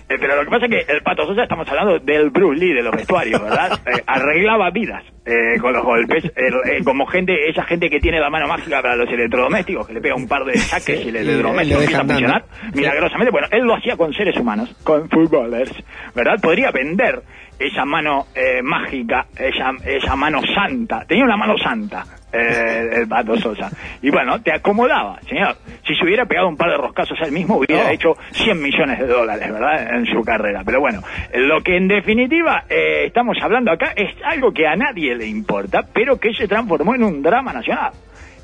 Eh, 0.08 0.16
pero 0.20 0.36
lo 0.36 0.44
que 0.44 0.50
pasa 0.50 0.66
es 0.66 0.70
que 0.86 0.92
el 0.92 1.02
Pato 1.02 1.26
Sosa, 1.26 1.42
estamos 1.42 1.68
hablando 1.68 1.98
del 1.98 2.30
Bruce 2.30 2.60
Lee 2.60 2.72
de 2.72 2.82
los 2.82 2.92
vestuarios, 2.94 3.40
¿verdad? 3.42 3.80
Eh, 3.86 4.02
arreglaba 4.06 4.70
vidas 4.70 5.02
eh, 5.24 5.58
con 5.60 5.72
los 5.72 5.84
golpes, 5.84 6.24
El- 6.34 6.72
eh, 6.72 6.84
como 6.84 7.06
gente, 7.06 7.48
esa 7.48 7.62
gente 7.64 7.88
que 7.88 8.00
tiene 8.00 8.18
la 8.18 8.28
mano 8.30 8.48
mágica 8.48 8.82
para 8.82 8.96
los 8.96 9.08
electrodomésticos, 9.08 9.86
que 9.86 9.94
le 9.94 10.00
pega 10.00 10.14
un 10.16 10.26
par 10.26 10.44
de 10.44 10.56
saques 10.58 11.04
y 11.04 11.08
el 11.10 11.16
electrodoméstico 11.16 11.80
empieza 11.80 12.00
a 12.00 12.04
funcionar 12.18 12.44
milagrosamente. 12.74 13.30
Bueno, 13.30 13.46
él 13.50 13.62
lo 13.64 13.74
hacía 13.76 13.96
con 13.96 14.12
seres 14.12 14.36
humanos, 14.36 14.74
con 14.82 15.08
footballers, 15.08 15.72
¿verdad? 16.14 16.40
Podría 16.42 16.70
vender 16.72 17.22
esa 17.58 17.84
mano 17.84 18.26
eh, 18.34 18.62
mágica, 18.62 19.26
esa, 19.38 19.70
esa 19.84 20.16
mano 20.16 20.40
santa. 20.54 21.04
Tenía 21.06 21.24
una 21.24 21.36
mano 21.36 21.56
santa, 21.58 22.04
eh, 22.32 22.90
el 22.94 23.08
Pato 23.08 23.36
Sosa. 23.38 23.70
Y 24.00 24.10
bueno, 24.10 24.40
te 24.42 24.52
acomodaba, 24.52 25.20
señor. 25.28 25.56
Si 25.86 25.94
se 25.94 26.04
hubiera 26.04 26.24
pegado 26.26 26.48
un 26.48 26.56
par 26.56 26.70
de 26.70 26.76
roscazos 26.76 27.18
él 27.22 27.32
mismo, 27.32 27.56
hubiera 27.56 27.84
No. 27.84 27.90
hecho 27.90 28.16
100 28.32 28.60
millones 28.62 28.98
de 28.98 29.06
dólares, 29.06 29.52
¿verdad? 29.52 29.94
En 29.96 30.06
su 30.06 30.22
carrera. 30.22 30.62
Pero 30.64 30.80
bueno, 30.80 31.00
lo 31.34 31.60
que 31.62 31.76
en 31.76 31.88
definitiva 31.88 32.64
eh, 32.68 33.04
estamos 33.06 33.36
hablando 33.42 33.70
acá 33.70 33.92
es 33.96 34.10
algo 34.24 34.52
que 34.52 34.66
a 34.66 34.76
nadie 34.76 35.14
le 35.14 35.26
importa, 35.26 35.82
pero 35.92 36.18
que 36.18 36.32
se 36.34 36.48
transformó 36.48 36.94
en 36.94 37.04
un 37.04 37.22
drama 37.22 37.52
nacional. 37.52 37.92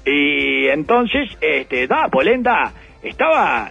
Y 0.05 0.69
entonces, 0.69 1.29
este, 1.40 1.87
da, 1.87 2.08
Polenta 2.08 2.73
estaba 3.02 3.70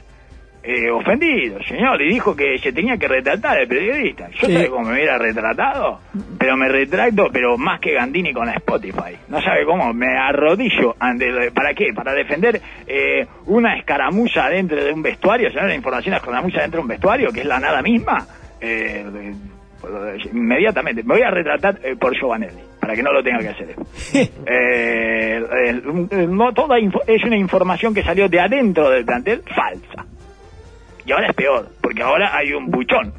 eh, 0.70 0.92
ofendido, 0.92 1.64
señor, 1.64 2.02
y 2.02 2.10
dijo 2.10 2.36
que 2.36 2.58
se 2.60 2.74
tenía 2.74 2.98
que 2.98 3.08
retratar 3.08 3.58
el 3.60 3.68
periodista. 3.70 4.30
Yo 4.32 4.48
Sí. 4.48 4.54
sabe 4.54 4.68
cómo 4.70 4.90
me 4.90 4.96
hubiera 4.96 5.18
retratado, 5.18 6.02
pero 6.38 6.58
me 6.58 6.68
retracto, 6.68 7.30
pero 7.32 7.58
más 7.58 7.80
que 7.80 7.94
Gandini 7.94 8.34
con 8.34 8.50
Spotify. 8.50 9.16
No 9.30 9.42
sabe 9.42 9.64
cómo, 9.66 9.94
me 9.94 10.18
arrodillo 10.18 10.94
ante 11.00 11.52
¿para 11.52 11.74
qué? 11.74 11.94
Para 11.96 12.14
defender 12.14 12.60
eh, 12.86 13.26
una 13.46 13.78
escaramuza 13.78 14.50
dentro 14.50 14.84
de 14.84 14.92
un 14.92 15.02
vestuario, 15.02 15.50
señor, 15.52 15.68
la 15.70 15.76
información 15.76 16.12
de 16.12 16.18
escaramuza 16.18 16.60
dentro 16.62 16.80
de 16.80 16.82
un 16.82 16.88
vestuario, 16.90 17.32
que 17.32 17.40
es 17.40 17.46
la 17.46 17.60
nada 17.62 17.82
misma. 17.82 18.26
Eh, 18.60 19.06
inmediatamente, 20.34 21.04
me 21.04 21.14
voy 21.16 21.24
a 21.24 21.32
retratar 21.32 21.80
eh, 21.84 21.96
por 21.96 22.14
Giovanelli, 22.14 22.60
para 22.80 22.94
que 22.96 23.04
no 23.04 23.12
lo 23.14 23.24
tenga 23.24 23.40
que 23.40 23.50
hacer. 23.50 23.76
Eh, 24.50 25.44
eh, 25.68 25.82
no 26.28 26.52
toda 26.54 26.78
es 26.80 27.24
una 27.24 27.38
información 27.38 27.94
que 27.94 28.02
salió 28.04 28.28
de 28.28 28.40
adentro 28.40 28.90
del 28.90 29.06
plantel 29.06 29.44
falsa. 29.44 30.06
Y 31.08 31.12
ahora 31.14 31.28
es 31.30 31.34
peor, 31.36 31.70
porque 31.82 32.04
ahora 32.04 32.36
hay 32.38 32.52
un 32.54 32.70
buchón. 32.70 33.14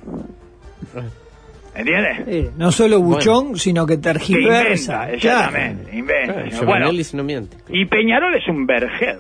¿Entiendes? 1.75 2.57
No 2.57 2.73
solo 2.73 3.01
buchón, 3.01 3.57
sino 3.57 3.87
que 3.87 3.95
Que 3.97 4.03
tergiversa. 4.03 5.05
inventa, 5.05 5.13
exactamente, 5.13 5.97
inventa. 5.97 6.33
Claro, 6.35 6.51
señor. 6.51 6.67
Bueno, 6.67 6.91
no 7.15 7.25
miente. 7.25 7.57
y 7.69 7.85
Peñarol 7.87 8.35
es 8.35 8.49
un 8.49 8.67
vergel, 8.67 9.19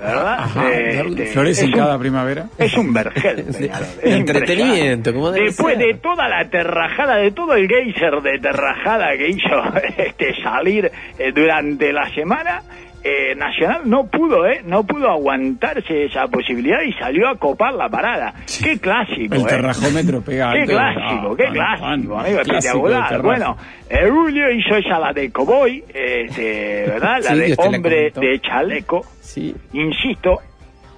¿verdad? 0.00 0.34
Ajá, 0.38 0.70
Eh, 0.70 1.02
este, 1.08 1.26
florece 1.26 1.64
en 1.64 1.72
un- 1.74 1.78
cada 1.80 1.98
primavera. 1.98 2.46
Es 2.58 2.74
un 2.76 2.92
vergel, 2.92 3.44
Peñarol. 3.58 3.86
Es 4.02 4.14
Entretenimiento, 4.14 5.12
como 5.12 5.32
Después 5.32 5.76
ser. 5.78 5.86
de 5.88 5.94
toda 5.94 6.28
la 6.28 6.48
terrajada, 6.48 7.16
de 7.16 7.32
todo 7.32 7.54
el 7.54 7.66
geyser 7.66 8.20
de 8.22 8.38
terrajada 8.38 9.08
que 9.16 9.28
hizo 9.28 9.48
este 9.98 10.40
salir 10.42 10.90
eh, 11.18 11.32
durante 11.34 11.92
la 11.92 12.08
semana, 12.14 12.62
eh, 13.02 13.34
Nacional 13.34 13.82
no 13.84 14.06
pudo, 14.06 14.46
¿eh? 14.46 14.60
No 14.64 14.84
pudo 14.84 15.08
aguantarse 15.10 16.04
esa 16.04 16.26
posibilidad 16.28 16.82
y 16.82 16.92
salió 16.94 17.28
a 17.28 17.36
copar 17.36 17.74
la 17.74 17.88
parada. 17.88 18.34
Qué 18.62 18.78
clásico, 18.78 19.34
El 19.34 19.40
¿eh? 19.42 19.44
terrajómetro 19.48 20.20
pega 20.22 20.52
Qué 20.52 20.66
clásico, 20.66 21.32
Ah, 21.32 21.34
qué 21.36 21.44
clásico, 21.52 21.86
amigo, 21.86 22.16
clásico 22.16 22.48
espectacular. 22.48 23.22
Bueno, 23.22 23.56
eh, 23.88 24.08
Julio 24.10 24.50
hizo 24.52 24.76
esa 24.76 24.98
la 24.98 25.12
de 25.12 25.30
Cowboy, 25.30 25.82
este, 25.92 26.84
¿verdad? 26.86 27.18
La 27.22 27.30
Sí, 27.30 27.38
de 27.38 27.48
la 27.48 27.54
hombre 27.58 28.12
de 28.14 28.40
chaleco. 28.40 29.00
Sí. 29.20 29.54
Insisto, 29.72 30.40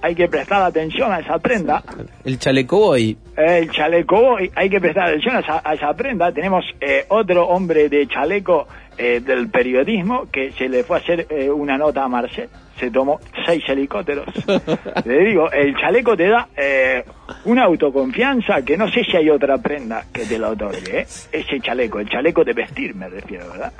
hay 0.01 0.15
que 0.15 0.27
prestar 0.27 0.61
atención 0.61 1.11
a 1.13 1.19
esa 1.19 1.39
prenda. 1.39 1.81
El 2.25 2.37
chaleco 2.37 2.77
boy. 2.77 3.17
El 3.37 3.71
chaleco 3.71 4.19
boy, 4.19 4.51
hay 4.53 4.69
que 4.69 4.81
prestar 4.81 5.07
atención 5.07 5.37
a 5.37 5.39
esa, 5.39 5.61
a 5.63 5.73
esa 5.75 5.93
prenda. 5.93 6.31
Tenemos 6.33 6.65
eh, 6.81 7.05
otro 7.07 7.47
hombre 7.47 7.87
de 7.87 8.05
chaleco 8.07 8.67
eh, 8.97 9.19
del 9.19 9.49
periodismo 9.49 10.27
que 10.31 10.51
se 10.53 10.69
le 10.69 10.83
fue 10.83 10.97
a 10.97 10.99
hacer 10.99 11.27
eh, 11.29 11.49
una 11.49 11.77
nota 11.77 12.03
a 12.03 12.07
Marcel. 12.07 12.49
Se 12.79 12.89
tomó 12.89 13.19
seis 13.45 13.63
helicópteros. 13.67 14.25
le 15.05 15.25
digo, 15.25 15.51
el 15.51 15.75
chaleco 15.77 16.17
te 16.17 16.27
da 16.27 16.47
eh, 16.55 17.03
una 17.45 17.65
autoconfianza 17.65 18.61
que 18.63 18.77
no 18.77 18.89
sé 18.89 19.03
si 19.03 19.15
hay 19.15 19.29
otra 19.29 19.57
prenda 19.57 20.05
que 20.11 20.25
te 20.25 20.39
la 20.39 20.49
otorgue. 20.49 21.01
¿eh? 21.01 21.07
Ese 21.31 21.59
chaleco, 21.59 21.99
el 21.99 22.09
chaleco 22.09 22.43
de 22.43 22.53
vestir 22.53 22.95
me 22.95 23.09
refiero, 23.09 23.49
¿verdad? 23.49 23.73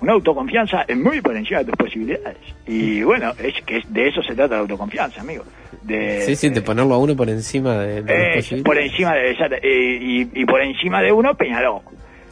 Una 0.00 0.12
autoconfianza 0.12 0.82
es 0.88 0.96
muy 0.96 1.20
por 1.20 1.36
encima 1.36 1.58
de 1.58 1.66
tus 1.66 1.76
posibilidades. 1.76 2.38
Y 2.66 3.02
bueno, 3.02 3.32
es 3.38 3.62
que 3.66 3.82
de 3.86 4.08
eso 4.08 4.22
se 4.22 4.34
trata 4.34 4.54
la 4.54 4.60
autoconfianza, 4.62 5.20
amigo. 5.20 5.44
De, 5.82 6.22
Sí, 6.22 6.36
sí, 6.36 6.48
de 6.48 6.62
ponerlo 6.62 6.94
a 6.94 6.98
uno 6.98 7.14
por 7.14 7.28
encima 7.28 7.76
de, 7.78 8.02
de 8.02 8.38
eh, 8.38 8.62
por 8.64 8.78
encima 8.78 9.14
de 9.14 9.32
eh, 9.62 9.98
y, 10.00 10.40
y 10.40 10.44
por 10.46 10.62
encima 10.62 11.02
de 11.02 11.12
uno 11.12 11.34
Peñarol 11.34 11.82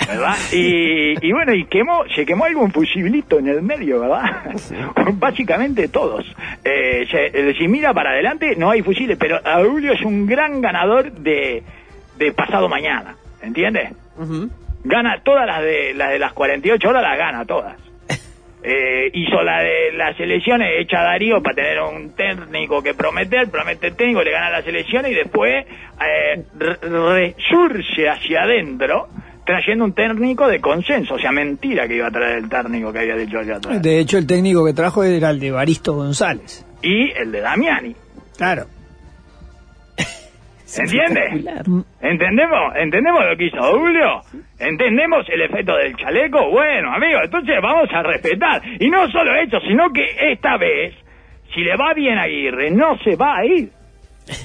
¿verdad? 0.06 0.34
Y, 0.52 1.26
y 1.26 1.32
bueno, 1.32 1.52
y 1.54 1.64
quemó, 1.66 2.04
se 2.14 2.24
quemó 2.24 2.44
algún 2.44 2.70
fusilito 2.72 3.38
en 3.38 3.48
el 3.48 3.62
medio, 3.62 4.00
¿verdad? 4.00 4.52
Básicamente 5.14 5.88
todos. 5.88 6.24
Eh, 6.64 7.06
se- 7.10 7.54
si 7.54 7.68
mira 7.68 7.92
para 7.94 8.10
adelante, 8.10 8.54
no 8.56 8.70
hay 8.70 8.82
fusiles, 8.82 9.16
pero 9.18 9.40
Aurelio 9.44 9.92
es 9.92 10.02
un 10.02 10.26
gran 10.26 10.60
ganador 10.60 11.12
de, 11.12 11.62
de 12.16 12.32
pasado 12.32 12.68
mañana, 12.68 13.16
¿entiendes? 13.42 13.90
Ujú. 14.18 14.48
Gana 14.84 15.20
todas 15.22 15.46
las 15.46 15.60
de, 15.62 15.92
las 15.94 16.10
de 16.10 16.18
las 16.18 16.32
48 16.32 16.88
horas, 16.88 17.02
las 17.02 17.18
gana 17.18 17.44
todas. 17.44 17.76
Eh, 18.60 19.10
hizo 19.14 19.40
la 19.44 19.60
de 19.62 19.92
las 19.92 20.18
elecciones, 20.18 20.68
echa 20.80 21.00
a 21.00 21.04
Darío 21.04 21.40
para 21.40 21.54
tener 21.54 21.80
un 21.80 22.10
técnico 22.16 22.82
que 22.82 22.92
prometer, 22.92 23.48
promete 23.48 23.86
el 23.86 23.94
técnico, 23.96 24.20
le 24.24 24.32
gana 24.32 24.50
las 24.50 24.66
elecciones 24.66 25.12
y 25.12 25.14
después 25.14 25.64
eh, 25.64 26.42
re- 26.58 26.76
resurge 26.82 28.08
hacia 28.08 28.42
adentro 28.42 29.06
trayendo 29.48 29.86
un 29.86 29.94
técnico 29.94 30.46
de 30.46 30.60
consenso. 30.60 31.14
O 31.14 31.18
sea, 31.18 31.32
mentira 31.32 31.88
que 31.88 31.96
iba 31.96 32.08
a 32.08 32.10
traer 32.10 32.36
el 32.36 32.50
técnico 32.50 32.92
que 32.92 32.98
había 32.98 33.16
dicho 33.16 33.38
allá 33.38 33.56
atrás. 33.56 33.80
De 33.80 33.98
hecho, 33.98 34.18
el 34.18 34.26
técnico 34.26 34.62
que 34.62 34.74
trajo 34.74 35.02
era 35.02 35.30
el 35.30 35.40
de 35.40 35.50
Baristo 35.50 35.94
González. 35.94 36.66
Y 36.82 37.10
el 37.12 37.32
de 37.32 37.40
Damiani. 37.40 37.96
Claro. 38.36 38.66
¿Entiendes? 40.76 41.46
¿Entendemos? 42.02 42.76
¿Entendemos 42.76 43.24
lo 43.24 43.36
que 43.38 43.46
hizo 43.46 43.78
Julio? 43.78 44.20
¿Entendemos 44.58 45.26
el 45.30 45.40
efecto 45.40 45.74
del 45.76 45.96
chaleco? 45.96 46.50
Bueno, 46.50 46.92
amigo, 46.92 47.20
entonces 47.24 47.56
vamos 47.62 47.88
a 47.90 48.02
respetar. 48.02 48.60
Y 48.78 48.90
no 48.90 49.10
solo 49.10 49.34
eso, 49.34 49.60
sino 49.60 49.90
que 49.94 50.04
esta 50.30 50.58
vez, 50.58 50.94
si 51.54 51.62
le 51.62 51.74
va 51.74 51.94
bien 51.94 52.18
a 52.18 52.24
Aguirre, 52.24 52.70
no 52.70 52.98
se 52.98 53.16
va 53.16 53.38
a 53.38 53.46
ir. 53.46 53.70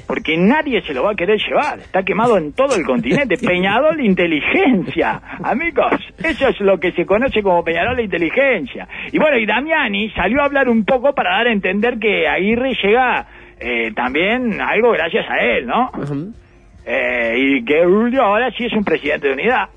Porque 0.08 0.38
nadie 0.38 0.82
se 0.82 0.94
lo 0.94 1.04
va 1.04 1.12
a 1.12 1.16
querer 1.16 1.40
llevar. 1.40 1.80
Está 1.80 2.04
quemado 2.04 2.38
en 2.38 2.54
todo 2.54 2.76
el 2.76 2.86
continente. 2.86 3.38
Peñarol 3.42 4.00
inteligencia. 4.00 5.22
Amigos, 5.44 5.94
eso 6.24 6.48
es 6.48 6.60
lo 6.60 6.80
que 6.80 6.92
se 6.92 7.06
conoce 7.06 7.42
como 7.42 7.64
Peñarol 7.64 8.00
inteligencia. 8.00 8.88
Y 9.12 9.18
bueno, 9.18 9.38
y 9.38 9.46
Damiani 9.46 10.10
salió 10.12 10.42
a 10.42 10.46
hablar 10.46 10.70
un 10.70 10.86
poco 10.86 11.14
para 11.14 11.38
dar 11.38 11.48
a 11.48 11.52
entender 11.52 12.00
que 12.00 12.28
Aguirre 12.28 12.74
llega 12.82 13.28
eh, 13.60 13.92
también 13.94 14.60
algo 14.62 14.92
gracias 14.92 15.26
a 15.30 15.38
él, 15.38 15.68
¿no? 15.68 15.92
Eh, 16.86 17.36
y 17.38 17.66
que 17.66 17.86
Julio 17.86 18.24
ahora 18.24 18.52
sí 18.52 18.66
es 18.66 18.74
un 18.74 18.84
presidente 18.84 19.28
de 19.28 19.34
unidad, 19.34 19.70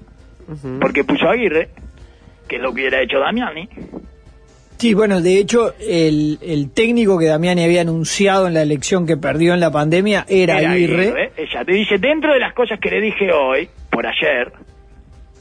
porque 0.80 1.04
puso 1.04 1.28
a 1.28 1.32
Aguirre, 1.32 1.68
que 2.48 2.56
es 2.56 2.62
lo 2.62 2.72
que 2.72 2.80
hubiera 2.80 3.00
hecho 3.00 3.20
Damiani. 3.20 3.68
Sí, 4.78 4.92
bueno, 4.94 5.20
de 5.20 5.38
hecho, 5.38 5.74
el, 5.80 6.38
el 6.42 6.70
técnico 6.70 7.18
que 7.18 7.26
Damiani 7.26 7.64
había 7.64 7.80
anunciado 7.80 8.46
en 8.46 8.54
la 8.54 8.62
elección 8.62 9.06
que 9.06 9.16
perdió 9.16 9.54
en 9.54 9.60
la 9.60 9.70
pandemia 9.70 10.26
era, 10.28 10.56
Aguirre. 10.58 11.32
Ella 11.36 11.64
te 11.64 11.72
dice, 11.72 11.98
dentro 11.98 12.32
de 12.34 12.40
las 12.40 12.52
cosas 12.52 12.78
que 12.80 12.90
le 12.90 13.00
dije 13.00 13.32
hoy, 13.32 13.68
por 13.90 14.06
ayer, 14.06 14.52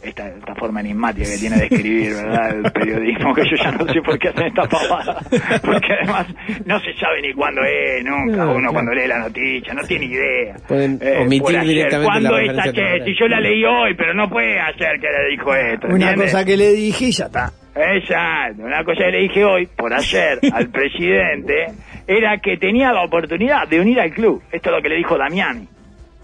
esta, 0.02 0.28
esta 0.30 0.54
forma 0.56 0.80
enigmática 0.82 1.26
que 1.28 1.38
tiene 1.38 1.58
de 1.58 1.64
escribir, 1.66 2.14
¿verdad? 2.14 2.56
El 2.64 2.72
periodismo, 2.72 3.34
que 3.34 3.42
yo 3.44 3.56
ya 3.62 3.72
no 3.72 3.92
sé 3.92 4.02
por 4.04 4.20
qué 4.20 4.30
hacen 4.30 4.46
esta 4.48 4.64
pavada. 4.70 5.20
Porque 5.64 5.94
además 6.00 6.28
no 6.66 6.80
se 6.80 6.94
sabe 6.94 7.22
ni 7.24 7.34
cuándo 7.34 7.62
es, 7.64 8.06
nunca. 8.06 8.38
No, 8.38 8.52
Uno 8.52 8.58
claro. 8.60 8.74
cuando 8.74 8.94
lee 8.94 9.08
la 9.08 9.20
noticia, 9.20 9.74
no 9.74 9.82
tiene 9.84 10.06
idea. 10.06 10.56
Pueden 10.68 11.00
Eh, 11.02 11.18
omitir 11.22 11.42
por 11.42 11.56
ayer, 11.58 11.68
directamente 11.68 12.08
¿Cuándo 12.12 12.32
la 12.32 12.42
es 12.42 12.48
referencia 12.50 12.72
ayer? 12.72 12.86
temporal. 12.94 13.06
Si 13.08 13.20
yo 13.20 13.28
la 13.28 13.40
leí 13.42 13.66
hoy, 13.66 13.96
pero 13.98 14.14
no 14.14 14.30
puede 14.30 14.60
hacer 14.60 15.00
que 15.02 15.08
le 15.08 15.30
dijo 15.32 15.56
esto. 15.56 15.88
Una 15.88 16.14
cosa 16.16 16.46
que 16.46 16.56
le 16.56 16.72
dije 16.74 17.06
y 17.06 17.12
ya 17.12 17.26
está. 17.26 17.52
Exacto, 17.76 18.64
una 18.64 18.84
cosa 18.84 19.00
que 19.06 19.12
le 19.12 19.18
dije 19.24 19.44
hoy, 19.44 19.66
por 19.68 19.94
ayer, 19.94 20.40
al 20.54 20.70
presidente, 20.70 21.68
era 22.08 22.38
que 22.40 22.58
tenía 22.58 22.92
la 22.94 23.04
oportunidad 23.04 23.68
de 23.68 23.80
unir 23.82 24.00
al 24.00 24.12
club. 24.12 24.42
Esto 24.52 24.70
es 24.70 24.76
lo 24.78 24.82
que 24.82 24.90
le 24.90 24.96
dijo 24.96 25.18
Damiani, 25.18 25.68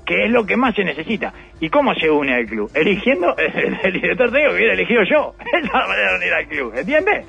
que 0.06 0.26
es 0.26 0.32
lo 0.32 0.46
que 0.46 0.56
más 0.56 0.74
se 0.76 0.84
necesita. 0.84 1.34
¿Y 1.60 1.70
cómo 1.70 1.94
se 1.96 2.10
une 2.10 2.34
al 2.34 2.46
club? 2.46 2.72
Eligiendo 2.74 3.36
el, 3.38 3.78
el 3.84 3.94
director 3.94 4.32
técnico 4.32 4.50
que 4.52 4.56
hubiera 4.58 4.74
elegido 4.74 5.02
yo. 5.04 5.36
Esa 5.40 5.58
es 5.68 5.74
la 5.74 5.88
manera 5.88 6.12
de 6.12 6.18
unir 6.18 6.34
al 6.34 6.48
club, 6.48 6.74
¿entiendes? 6.76 7.26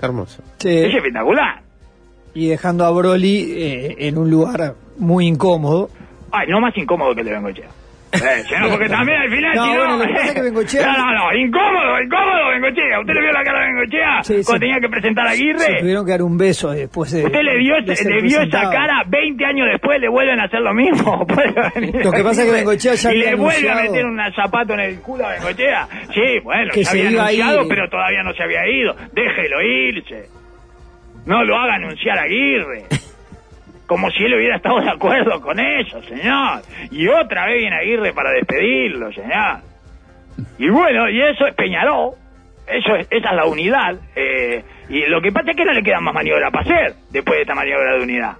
Hermoso. 0.00 0.42
Sí, 0.58 0.78
Es 0.84 0.94
espectacular. 0.94 1.60
y 2.34 2.48
dejando 2.48 2.84
a 2.84 2.90
Broly 2.90 3.54
eh, 3.56 3.96
en 4.00 4.18
un 4.18 4.30
lugar 4.30 4.74
muy 4.98 5.26
incómodo. 5.26 5.88
Ay, 6.30 6.48
no 6.48 6.60
más 6.60 6.76
incómodo 6.76 7.14
que 7.14 7.20
el 7.22 7.26
de 7.28 7.32
Bengochea. 7.32 7.68
Eh, 8.12 8.44
no, 8.60 8.70
porque 8.70 8.88
también 8.88 9.18
al 9.20 9.28
final, 9.30 9.54
No, 9.56 9.64
si 9.64 9.70
no... 9.72 9.76
bueno, 9.78 9.96
lo 9.98 10.06
que 10.06 10.12
pasa 10.14 10.26
es 10.28 10.34
que 10.34 10.42
Bengochea- 10.50 10.86
No, 10.86 10.92
no, 10.98 11.12
no, 11.12 11.36
incómodo, 11.38 12.00
incómodo 12.02 12.48
Bengochea. 12.50 13.00
¿Usted 13.00 13.14
le 13.14 13.20
vio 13.20 13.32
la 13.32 13.44
cara 13.44 13.60
de 13.60 13.66
Bengochea 13.66 14.22
Sí, 14.22 14.32
cuando 14.34 14.52
sí. 14.52 14.58
tenía 14.60 14.76
que 14.80 14.88
presentar 14.88 15.26
a 15.26 15.30
Se 15.30 15.34
Aguirre? 15.42 15.80
tuvieron 15.80 16.04
que 16.06 16.10
dar 16.12 16.22
un 16.22 16.38
beso 16.38 16.70
después 16.70 17.10
de. 17.12 17.24
¿Usted 17.24 17.40
le 17.42 17.56
de 17.82 17.96
ser 17.96 18.12
le 18.12 18.22
vio 18.22 18.40
esa 18.40 18.70
cara 18.70 19.02
20 19.06 19.44
años 19.44 19.66
después? 19.72 20.00
¿Le 20.00 20.08
vuelven 20.08 20.40
a 20.40 20.44
hacer 20.44 20.60
lo 20.60 20.72
mismo? 20.72 21.26
¿Puede 21.28 21.52
venir 21.74 22.04
Lo 22.04 22.12
que 22.12 22.22
pasa 22.22 22.42
es 22.42 22.48
que 22.48 22.54
Bengochea 22.56 22.94
ya 22.94 23.12
Y 23.12 23.18
le 23.18 23.34
vuelve 23.34 23.70
a 23.70 23.74
meter 23.76 24.06
un 24.06 24.18
zapato 24.34 24.72
en 24.74 24.80
el 24.80 25.00
culo 25.00 25.26
a 25.26 25.32
Bengochea. 25.32 25.88
Sí, 26.14 26.38
bueno, 26.44 26.70
Que 26.72 26.84
ya 26.84 26.90
se 26.90 26.98
había 27.06 27.20
anunciado, 27.22 27.62
ir. 27.62 27.68
pero 27.68 27.88
todavía 27.90 28.22
no 28.22 28.32
se 28.34 28.42
había 28.42 28.66
ido. 28.68 28.94
Déjelo 29.12 29.62
irse. 29.62 30.26
No 31.26 31.42
lo 31.44 31.56
haga 31.58 31.74
anunciar 31.74 32.18
a 32.18 32.22
Aguirre. 32.22 32.84
Como 33.86 34.10
si 34.10 34.24
él 34.24 34.34
hubiera 34.34 34.56
estado 34.56 34.80
de 34.80 34.90
acuerdo 34.90 35.40
con 35.40 35.58
eso, 35.60 36.02
señor. 36.02 36.62
Y 36.90 37.06
otra 37.08 37.46
vez 37.46 37.58
viene 37.58 37.76
Aguirre 37.76 38.12
para 38.12 38.30
despedirlo, 38.32 39.12
señor. 39.12 39.60
Y 40.58 40.68
bueno, 40.68 41.08
y 41.08 41.22
eso 41.22 41.46
es 41.46 41.54
Peñarol. 41.54 42.14
Eso 42.66 42.96
es, 42.96 43.06
esa 43.10 43.30
es 43.30 43.36
la 43.36 43.46
unidad. 43.46 43.94
eh, 44.16 44.64
y 44.88 45.06
lo 45.06 45.20
que 45.20 45.30
pasa 45.32 45.50
es 45.50 45.56
que 45.56 45.64
no 45.64 45.72
le 45.72 45.82
queda 45.82 46.00
más 46.00 46.14
maniobra 46.14 46.50
para 46.50 46.64
hacer 46.64 46.94
después 47.10 47.36
de 47.36 47.42
esta 47.42 47.54
maniobra 47.54 47.96
de 47.96 48.02
unidad. 48.02 48.36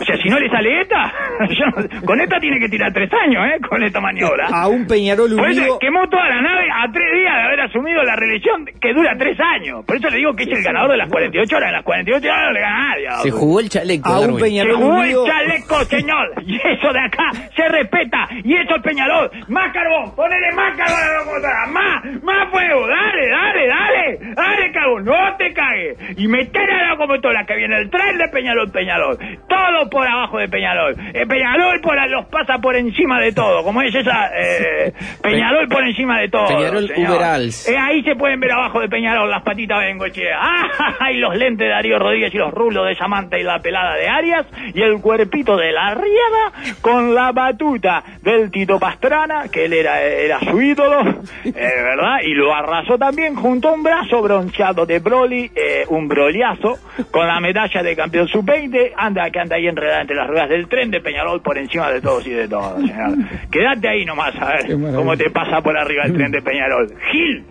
O 0.00 0.04
sea, 0.04 0.16
si 0.22 0.28
no 0.28 0.38
le 0.38 0.48
sale 0.48 0.80
esta, 0.82 1.12
yo 1.50 1.66
no- 1.66 2.06
con 2.06 2.20
esta 2.20 2.38
tiene 2.40 2.58
que 2.60 2.68
tirar 2.68 2.92
tres 2.92 3.10
años, 3.12 3.44
¿eh? 3.46 3.58
Con 3.68 3.82
esta 3.82 4.00
maniobra. 4.00 4.46
A 4.52 4.68
un 4.68 4.86
Peñarol 4.86 5.34
Por 5.36 5.48
eso 5.50 5.60
unido. 5.60 5.78
quemó 5.78 6.08
toda 6.08 6.28
la 6.28 6.40
nave 6.40 6.66
a 6.72 6.90
tres 6.92 7.12
días 7.12 7.34
de 7.34 7.42
haber 7.42 7.60
asumido 7.62 8.02
la 8.02 8.16
reelección 8.16 8.64
que 8.80 8.92
dura 8.94 9.14
tres 9.18 9.38
años. 9.40 9.84
Por 9.84 9.96
eso 9.96 10.08
le 10.08 10.18
digo 10.18 10.34
que 10.34 10.44
es 10.44 10.50
el 10.50 10.62
ganador 10.62 10.92
de 10.92 10.96
las 10.98 11.08
48 11.10 11.56
horas. 11.56 11.68
En 11.68 11.74
las 11.74 11.84
48 11.84 12.28
horas 12.28 12.42
no 12.46 12.52
le 12.52 12.60
gana 12.60 12.76
a 12.76 12.88
nadie. 12.90 13.08
Se 13.22 13.30
jugó 13.30 13.60
el 13.60 13.68
chaleco. 13.68 14.08
A 14.08 14.20
un 14.20 14.20
Darwin. 14.20 14.38
Se 14.38 14.44
Peñarol 14.44 14.76
jugó 14.76 14.94
unido. 15.00 15.24
el 15.26 15.32
chaleco, 15.32 15.74
señor. 15.84 16.32
Y 16.46 16.56
eso 16.56 16.92
de 16.92 17.00
acá 17.00 17.30
se 17.56 17.68
respeta. 17.68 18.28
Y 18.44 18.54
eso 18.56 18.76
es 18.76 18.82
Peñarol. 18.82 19.30
Más 19.48 19.72
carbón. 19.72 20.14
Ponele 20.14 20.52
más 20.52 20.76
carbón 20.76 21.00
a 21.02 21.06
la 21.06 21.18
locomotora. 21.18 21.66
Más, 21.72 22.22
más 22.22 22.50
fuego. 22.50 22.86
Dale, 22.86 23.28
dale, 23.28 23.66
dale. 23.66 24.18
Dale, 24.34 24.72
carbón. 24.72 25.04
No 25.04 25.36
te 25.36 25.52
cagues. 25.52 25.96
Y 26.16 26.28
meter 26.28 26.70
a 26.70 26.82
la 26.82 26.88
locomotora 26.90 27.44
que 27.46 27.56
viene 27.56 27.76
el 27.78 27.90
tren 27.90 28.16
de 28.18 28.28
Peñarol, 28.28 28.70
Peñarol. 28.70 29.18
Todo 29.48 29.87
por 29.88 30.06
abajo 30.06 30.38
de 30.38 30.48
Peñarol. 30.48 30.94
Eh, 31.14 31.26
Peñarol 31.26 31.80
por, 31.80 31.96
los 32.10 32.26
pasa 32.26 32.58
por 32.58 32.76
encima 32.76 33.20
de 33.20 33.32
todo. 33.32 33.62
Como 33.62 33.82
es 33.82 33.94
esa... 33.94 34.30
eh, 34.36 34.92
Peñarol 35.22 35.68
por 35.68 35.84
encima 35.84 36.20
de 36.20 36.28
todo. 36.28 36.46
Peñarol. 36.46 36.90
Uberals. 36.96 37.68
Eh, 37.68 37.76
ahí 37.78 38.02
se 38.02 38.14
pueden 38.16 38.40
ver 38.40 38.52
abajo 38.52 38.80
de 38.80 38.88
Peñarol 38.88 39.30
las 39.30 39.42
patitas 39.42 39.80
de 39.80 39.86
Bengochea. 39.86 40.38
¡Ah! 40.40 41.10
Y 41.10 41.18
los 41.18 41.36
lentes 41.36 41.66
de 41.66 41.68
Darío 41.68 41.98
Rodríguez 41.98 42.34
y 42.34 42.38
los 42.38 42.52
rulos 42.52 42.86
de 42.86 42.94
Samantha 42.96 43.38
y 43.38 43.42
la 43.42 43.60
pelada 43.60 43.94
de 43.94 44.08
Arias. 44.08 44.46
Y 44.74 44.82
el 44.82 45.00
cuerpito 45.00 45.56
de 45.56 45.72
la 45.72 45.94
Riada 45.94 46.76
con 46.80 47.14
la 47.14 47.32
batuta 47.32 48.02
del 48.22 48.50
Tito 48.50 48.78
Pastrana, 48.78 49.48
que 49.50 49.64
él 49.64 49.72
era, 49.72 50.02
era 50.02 50.40
su 50.40 50.60
ídolo, 50.60 51.00
eh, 51.44 51.52
¿verdad? 51.54 52.18
Y 52.24 52.34
lo 52.34 52.54
arrasó 52.54 52.98
también 52.98 53.34
junto 53.34 53.68
a 53.68 53.72
un 53.72 53.82
brazo 53.82 54.22
bronceado 54.22 54.86
de 54.86 54.98
Broly, 54.98 55.50
un 55.88 56.08
broliazo, 56.08 56.78
con 57.10 57.26
la 57.26 57.40
medalla 57.40 57.82
de 57.82 57.96
campeón 57.96 58.28
sub-20. 58.28 58.92
Anda, 58.96 59.30
que 59.30 59.40
anda 59.40 59.56
ahí 59.56 59.66
enredada 59.78 60.00
entre 60.02 60.16
las 60.16 60.26
ruedas 60.28 60.48
del 60.50 60.68
tren 60.68 60.90
de 60.90 61.00
Peñarol 61.00 61.40
por 61.42 61.56
encima 61.58 61.90
de 61.90 62.00
todos 62.00 62.26
y 62.26 62.30
de 62.30 62.46
todos, 62.48 62.74
señor. 62.86 63.16
Quédate 63.50 63.88
ahí 63.88 64.04
nomás 64.04 64.34
a 64.40 64.52
ver 64.52 64.66
cómo 64.94 65.16
te 65.16 65.30
pasa 65.30 65.60
por 65.62 65.76
arriba 65.78 66.04
el 66.04 66.12
tren 66.12 66.30
de 66.30 66.42
Peñarol. 66.42 66.88
Gil, 67.10 67.44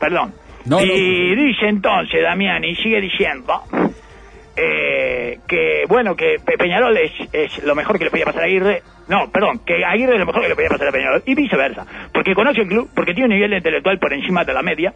perdón. 0.00 0.32
No, 0.66 0.80
y 0.80 1.34
dice 1.36 1.66
entonces 1.68 2.22
Damiani, 2.22 2.74
sigue 2.76 2.98
diciendo 3.00 3.52
eh, 4.56 5.38
que, 5.48 5.82
bueno, 5.88 6.14
que 6.16 6.36
Pe- 6.44 6.56
Peñarol 6.56 6.96
es, 6.96 7.12
es 7.32 7.62
lo 7.64 7.74
mejor 7.74 7.98
que 7.98 8.04
le 8.04 8.10
podía 8.10 8.24
pasar 8.24 8.42
a 8.42 8.46
Aguirre. 8.46 8.82
No, 9.08 9.30
perdón, 9.30 9.60
que 9.66 9.84
Aguirre 9.84 10.14
es 10.14 10.20
lo 10.20 10.26
mejor 10.26 10.42
que 10.42 10.48
le 10.48 10.54
podía 10.54 10.68
pasar 10.70 10.88
a 10.88 10.92
Peñarol. 10.92 11.22
Y 11.26 11.34
viceversa. 11.34 11.84
Porque 12.12 12.34
conoce 12.34 12.62
el 12.62 12.68
club, 12.68 12.88
porque 12.94 13.12
tiene 13.12 13.26
un 13.26 13.34
nivel 13.34 13.52
intelectual 13.52 13.98
por 13.98 14.12
encima 14.12 14.44
de 14.44 14.54
la 14.54 14.62
media. 14.62 14.94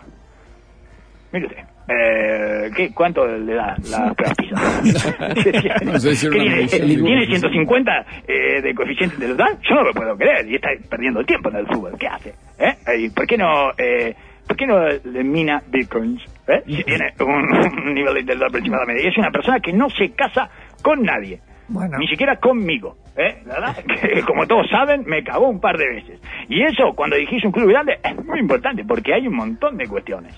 Mire 1.32 1.46
usted. 1.46 1.62
Eh, 1.90 2.70
¿qué, 2.76 2.92
¿Cuánto 2.92 3.26
le 3.26 3.54
da 3.54 3.74
la 3.90 4.12
prueba 4.16 4.34
PISA? 4.36 5.84
No 5.84 5.98
sé 5.98 6.14
si 6.14 6.26
era 6.26 6.34
¿Qué 6.36 6.38
una 6.38 6.44
tiene? 6.44 6.56
medición 6.56 6.86
¿Tiene 6.86 7.20
difícil. 7.20 7.40
150 7.40 8.06
eh, 8.26 8.62
de 8.62 8.74
coeficiente 8.74 9.14
intelectual? 9.16 9.58
Yo 9.62 9.74
no 9.74 9.82
lo 9.84 9.92
puedo 9.92 10.16
creer. 10.16 10.46
Y 10.48 10.54
está 10.56 10.68
perdiendo 10.88 11.20
el 11.20 11.26
tiempo 11.26 11.48
en 11.50 11.56
el 11.56 11.66
fútbol. 11.66 11.92
¿Qué 11.98 12.06
hace? 12.08 12.34
¿Eh? 12.58 12.98
¿Y 12.98 13.10
¿Por 13.10 13.26
qué 13.26 13.36
no, 13.38 13.70
eh, 13.78 14.14
¿por 14.46 14.56
qué 14.56 14.66
no 14.66 14.86
le 14.86 15.24
mina 15.24 15.62
bitcoins? 15.66 16.22
¿Eh? 16.46 16.62
Si 16.66 16.84
tiene 16.84 17.12
un, 17.20 17.86
un 17.88 17.94
nivel 17.94 18.14
de 18.14 18.20
intelectual 18.20 18.52
de 18.52 18.86
media. 18.86 19.04
Y 19.04 19.08
es 19.08 19.18
una 19.18 19.30
persona 19.30 19.60
que 19.60 19.72
no 19.72 19.88
se 19.90 20.10
casa 20.12 20.50
con 20.82 21.02
nadie. 21.02 21.40
Bueno. 21.68 21.98
Ni 21.98 22.08
siquiera 22.08 22.36
conmigo, 22.36 22.96
¿eh? 23.16 23.42
¿Verdad? 23.44 23.76
Que, 24.00 24.22
como 24.22 24.46
todos 24.46 24.66
saben, 24.70 25.04
me 25.06 25.22
cagó 25.22 25.48
un 25.48 25.60
par 25.60 25.76
de 25.76 25.86
veces. 25.86 26.20
Y 26.48 26.62
eso, 26.62 26.94
cuando 26.94 27.16
dijiste 27.16 27.46
un 27.46 27.52
club 27.52 27.68
grande, 27.68 27.98
es 28.02 28.16
muy 28.24 28.40
importante 28.40 28.84
porque 28.84 29.12
hay 29.12 29.26
un 29.26 29.36
montón 29.36 29.76
de 29.76 29.86
cuestiones. 29.86 30.34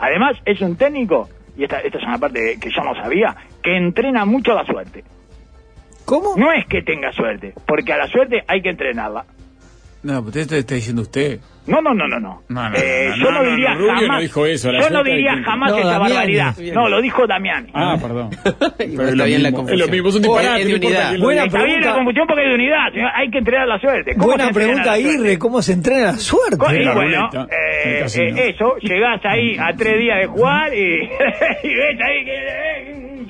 Además, 0.00 0.36
es 0.44 0.60
un 0.62 0.76
técnico, 0.76 1.28
y 1.56 1.64
esta, 1.64 1.80
esta 1.80 1.98
es 1.98 2.04
una 2.04 2.18
parte 2.18 2.58
que 2.58 2.70
yo 2.70 2.82
no 2.82 2.94
sabía, 2.94 3.36
que 3.62 3.76
entrena 3.76 4.24
mucho 4.24 4.54
la 4.54 4.64
suerte. 4.64 5.04
¿Cómo? 6.06 6.34
No 6.36 6.50
es 6.52 6.66
que 6.66 6.82
tenga 6.82 7.12
suerte, 7.12 7.52
porque 7.66 7.92
a 7.92 7.98
la 7.98 8.08
suerte 8.08 8.42
hay 8.48 8.62
que 8.62 8.70
entrenarla. 8.70 9.26
No, 10.02 10.20
usted 10.20 10.40
está, 10.40 10.56
está 10.56 10.74
diciendo 10.74 11.02
usted. 11.02 11.40
No, 11.66 11.80
no, 11.82 11.92
no, 11.94 12.08
no, 12.08 12.18
no. 12.18 12.42
No, 12.48 12.70
no, 12.70 12.76
Eh, 12.76 13.10
no, 13.10 13.16
yo 13.16 13.30
no, 13.30 13.44
diría 13.44 13.74
jamás. 13.76 14.08
no 14.08 14.20
dijo 14.20 14.46
eso, 14.46 14.72
la 14.72 14.80
yo 14.80 14.90
no 14.90 15.04
diría 15.04 15.36
jamás 15.44 15.70
esa 15.72 15.86
Damiani. 15.86 16.14
barbaridad. 16.14 16.56
No, 16.72 16.88
lo 16.88 17.02
dijo 17.02 17.26
Damiani. 17.26 17.70
Ah, 17.74 17.96
perdón. 18.00 18.30
Pero 18.78 19.02
es 19.04 19.12
está 19.12 19.24
bien 19.24 19.42
la 19.42 19.52
confusión. 19.52 19.78
Es 19.80 19.86
lo 19.86 19.92
mismo, 19.92 20.08
es 20.08 20.14
un 20.16 20.22
disparate. 20.22 20.62
es 20.62 20.74
unidad. 20.74 21.18
Buena. 21.18 21.44
Está 21.44 21.58
bien 21.58 21.68
la 21.68 21.80
pregunta. 21.80 21.94
confusión 21.94 22.26
porque 22.26 22.42
es 22.42 22.48
de 22.48 22.54
unidad, 22.54 22.92
señor. 22.92 23.10
Hay 23.14 23.30
que 23.30 23.38
entrenar 23.38 23.68
la 23.68 23.78
suerte. 23.78 24.14
¿Cómo 24.14 24.26
Buena 24.28 24.50
pregunta? 24.50 24.92
Aguirre, 24.92 25.38
¿cómo 25.38 25.62
se 25.62 25.72
entrena 25.74 26.12
la 26.12 26.18
suerte? 26.18 26.56
Y 26.56 26.88
bueno, 26.94 27.30
eh, 27.50 28.06
eh, 28.16 28.54
eso, 28.56 28.76
llegás 28.80 29.20
ahí 29.24 29.56
a 29.58 29.72
tres 29.76 29.98
días 29.98 30.18
de 30.20 30.26
jugar 30.26 30.74
y, 30.74 30.78
y 31.62 31.74
ves 31.74 31.98
ahí 32.02 32.24
que, 32.24 32.34
eh, 32.34 32.79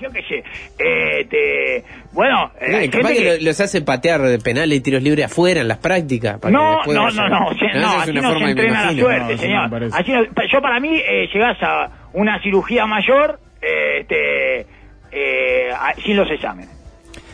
yo 0.00 0.10
qué 0.10 0.22
sé, 0.22 0.42
eh, 0.78 1.24
te, 1.28 1.84
bueno, 2.12 2.50
eh, 2.60 2.66
No, 2.70 2.78
hay 2.78 2.84
y 2.86 2.88
capaz 2.88 3.08
que, 3.08 3.14
que- 3.16 3.38
lo- 3.38 3.44
los 3.44 3.60
hace 3.60 3.82
patear 3.82 4.20
de 4.22 4.38
penales 4.38 4.78
y 4.78 4.80
tiros 4.80 5.02
libres 5.02 5.26
afuera 5.26 5.60
en 5.60 5.68
las 5.68 5.78
prácticas. 5.78 6.38
para 6.38 6.50
que 6.50 6.56
no, 6.56 6.76
después 6.76 6.96
no, 6.96 7.10
no, 7.10 7.28
no, 7.28 7.50
sí, 7.52 7.64
Esa 7.66 7.78
no, 7.80 7.88
es 7.96 8.02
así 8.02 8.10
una 8.10 8.20
no 8.22 8.32
se 8.32 8.38
que 8.44 8.50
entrena 8.50 8.84
la 8.92 9.00
suerte, 9.00 9.24
No, 9.24 9.30
no 9.30 9.38
señor. 9.38 9.84
Así 9.94 10.12
no- 10.12 10.24
yo 10.52 10.62
para 10.62 10.80
mí 10.80 10.90
eh, 10.96 11.28
llegás 11.32 11.62
a 11.62 11.90
una 12.12 12.40
cirugía 12.42 12.86
mayor, 12.86 13.38
eh, 13.62 13.98
este, 14.00 14.66
eh, 15.12 15.70
a- 15.72 15.94
sin 16.04 16.16
los 16.16 16.30
exámenes. 16.30 16.70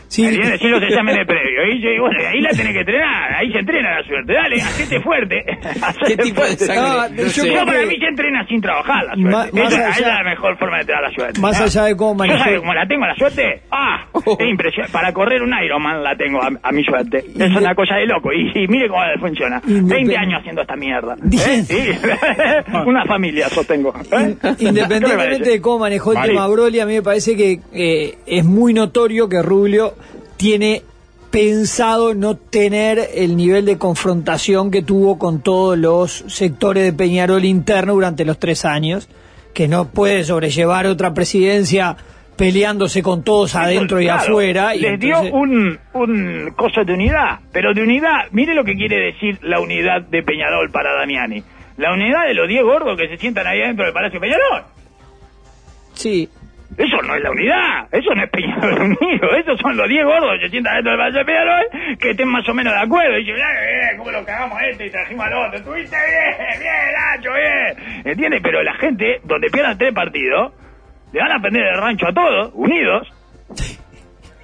Sí, 0.07 0.21
¿Me 0.23 0.29
entiendes? 0.29 0.59
Sin 0.61 0.71
los 0.71 0.81
exámenes 0.83 1.27
previos. 1.27 1.65
Y 1.75 1.81
yo- 1.81 2.01
bueno, 2.01 2.19
ahí 2.27 2.41
la 2.41 2.49
tenés 2.51 2.73
que 2.73 2.79
entrenar, 2.79 3.33
ahí 3.35 3.51
se 3.51 3.59
entrena 3.59 3.99
la 3.99 4.03
suerte. 4.07 4.33
Dale, 4.33 4.55
hacete 4.61 5.01
fuerte. 5.01 5.43
hacete 5.81 6.23
tipo 6.23 6.41
de 6.41 6.47
fuerte. 6.57 6.73
Ah, 6.77 7.07
No 7.11 7.23
yo 7.23 7.29
sé. 7.29 7.45
Yo 7.47 7.53
creo 7.53 7.65
para 7.65 7.85
mí 7.85 7.95
se 7.99 8.05
entrena 8.07 8.47
sin 8.47 8.61
trabajar 8.61 9.05
la 9.05 9.15
suerte. 9.15 9.59
Esa, 9.61 9.67
allá- 9.77 9.89
esa 9.89 9.99
es 9.99 10.07
la 10.07 10.23
mejor 10.23 10.57
forma 10.57 10.75
de 10.77 10.81
entrenar 10.81 11.03
la 11.03 11.11
suerte. 11.11 11.41
Más 11.41 11.59
¿Ah? 11.59 11.63
allá 11.65 11.83
de 11.85 11.95
cómo 11.97 12.11
¿Yo 12.13 12.17
manejó- 12.33 12.43
sabe 12.43 12.57
cómo 12.59 12.73
la 12.73 12.87
tengo 12.87 13.05
la 13.05 13.15
suerte? 13.15 13.61
¡Ah! 13.71 14.05
Oh. 14.13 14.37
Es 14.39 14.47
impresionante. 14.49 14.93
Para 14.93 15.11
correr 15.13 15.41
un 15.43 15.53
Ironman 15.63 16.03
la 16.03 16.15
tengo 16.15 16.41
a, 16.41 16.49
a 16.63 16.71
mi 16.71 16.83
suerte. 16.83 17.17
Es 17.37 17.55
una 17.55 17.75
cosa 17.75 17.95
de 17.95 18.05
loco. 18.05 18.31
Y, 18.33 18.49
y 18.63 18.67
mire 18.67 18.87
cómo 18.87 19.01
funciona. 19.19 19.61
Independ- 19.61 19.89
20 19.89 20.17
años 20.17 20.39
haciendo 20.39 20.61
esta 20.61 20.75
mierda. 20.75 21.15
¿Eh? 21.31 21.63
Sí. 21.63 21.89
una 22.85 23.05
familia 23.05 23.49
sostengo. 23.49 23.93
¿Eh? 24.11 24.35
¿Qué 24.41 24.63
me 24.63 24.69
Independientemente 24.69 25.49
de 25.49 25.61
cómo 25.61 25.79
manejó 25.79 26.11
el 26.11 26.17
Vale. 26.17 26.29
tema 26.33 26.47
Broly, 26.47 26.79
a 26.79 26.85
mí 26.85 26.93
me 26.93 27.01
parece 27.01 27.35
que 27.35 27.59
eh, 27.73 28.17
es 28.25 28.45
muy 28.45 28.73
notorio 28.73 29.27
que 29.29 29.41
Rubio 29.41 29.93
tiene 30.37 30.83
pensado 31.31 32.13
no 32.13 32.35
tener 32.35 32.99
el 33.13 33.35
nivel 33.35 33.65
de 33.65 33.77
confrontación 33.77 34.71
que 34.71 34.81
tuvo 34.81 35.19
con 35.19 35.41
todos 35.41 35.77
los 35.77 36.23
sectores 36.27 36.83
de 36.83 36.93
Peñarol 36.93 37.43
interno 37.45 37.93
durante 37.93 38.23
los 38.25 38.39
tres 38.39 38.63
años, 38.65 39.09
que 39.53 39.67
no 39.67 39.89
puede 39.89 40.23
sobrellevar 40.23 40.85
otra 40.87 41.13
presidencia 41.13 41.97
peleándose 42.37 43.01
con 43.01 43.23
todos 43.23 43.55
adentro 43.55 43.99
y 43.99 44.07
afuera. 44.07 44.75
Y 44.75 44.79
les 44.79 44.93
entonces- 44.93 45.31
dio 45.31 45.33
un, 45.33 45.79
un 45.93 46.53
coso 46.55 46.83
de 46.85 46.93
unidad, 46.93 47.39
pero 47.51 47.73
de 47.73 47.81
unidad, 47.81 48.27
mire 48.31 48.53
lo 48.53 48.63
que 48.63 48.75
quiere 48.75 48.97
decir 49.11 49.39
la 49.41 49.59
unidad 49.59 50.03
de 50.03 50.21
Peñarol 50.23 50.69
para 50.71 50.93
Damiani. 50.93 51.43
La 51.77 51.93
unidad 51.93 52.27
de 52.27 52.33
los 52.35 52.47
10 52.47 52.63
gordos 52.63 52.97
que 52.97 53.07
se 53.07 53.17
sientan 53.17 53.45
ahí 53.47 53.61
adentro 53.61 53.85
del 53.85 53.93
Palacio 53.93 54.19
Peñarol. 54.19 54.63
Sí, 55.93 56.29
Eso 56.77 56.97
no 57.01 57.15
es 57.15 57.23
la 57.23 57.31
unidad, 57.31 57.87
eso 57.91 58.13
no 58.13 58.23
es 58.23 58.29
Peñarol 58.29 58.81
Unido, 59.01 59.35
esos 59.35 59.59
son 59.59 59.75
los 59.75 59.87
10 59.89 60.05
gordos 60.05 60.33
que 60.37 60.45
se 60.45 60.49
sientan 60.51 60.75
dentro 60.75 60.91
del 60.91 60.99
Palacio 60.99 61.25
Peñarol 61.25 61.97
que 61.99 62.09
estén 62.11 62.29
más 62.29 62.47
o 62.47 62.53
menos 62.53 62.71
de 62.73 62.79
acuerdo. 62.79 63.17
Y 63.17 63.23
dicen, 63.25 63.35
"Eh, 63.35 63.41
eh, 63.93 63.97
¿cómo 63.97 64.11
lo 64.11 64.23
cagamos 64.23 64.59
a 64.59 64.67
este 64.67 64.85
y 64.85 64.89
trajimos 64.91 65.25
al 65.25 65.33
otro? 65.33 65.57
Estuviste 65.57 65.95
bien, 65.95 66.59
bien, 66.59 66.93
Nacho, 66.93 67.31
bien. 67.33 68.01
¿Entiendes? 68.05 68.41
Pero 68.43 68.61
la 68.61 68.73
gente, 68.75 69.19
donde 69.23 69.47
pierdan 69.49 69.77
tres 69.77 69.91
partidos, 69.93 70.53
le 71.13 71.19
van 71.19 71.31
a 71.31 71.41
prender 71.41 71.63
el 71.65 71.81
rancho 71.81 72.07
a 72.07 72.13
todos, 72.13 72.51
unidos. 72.53 73.07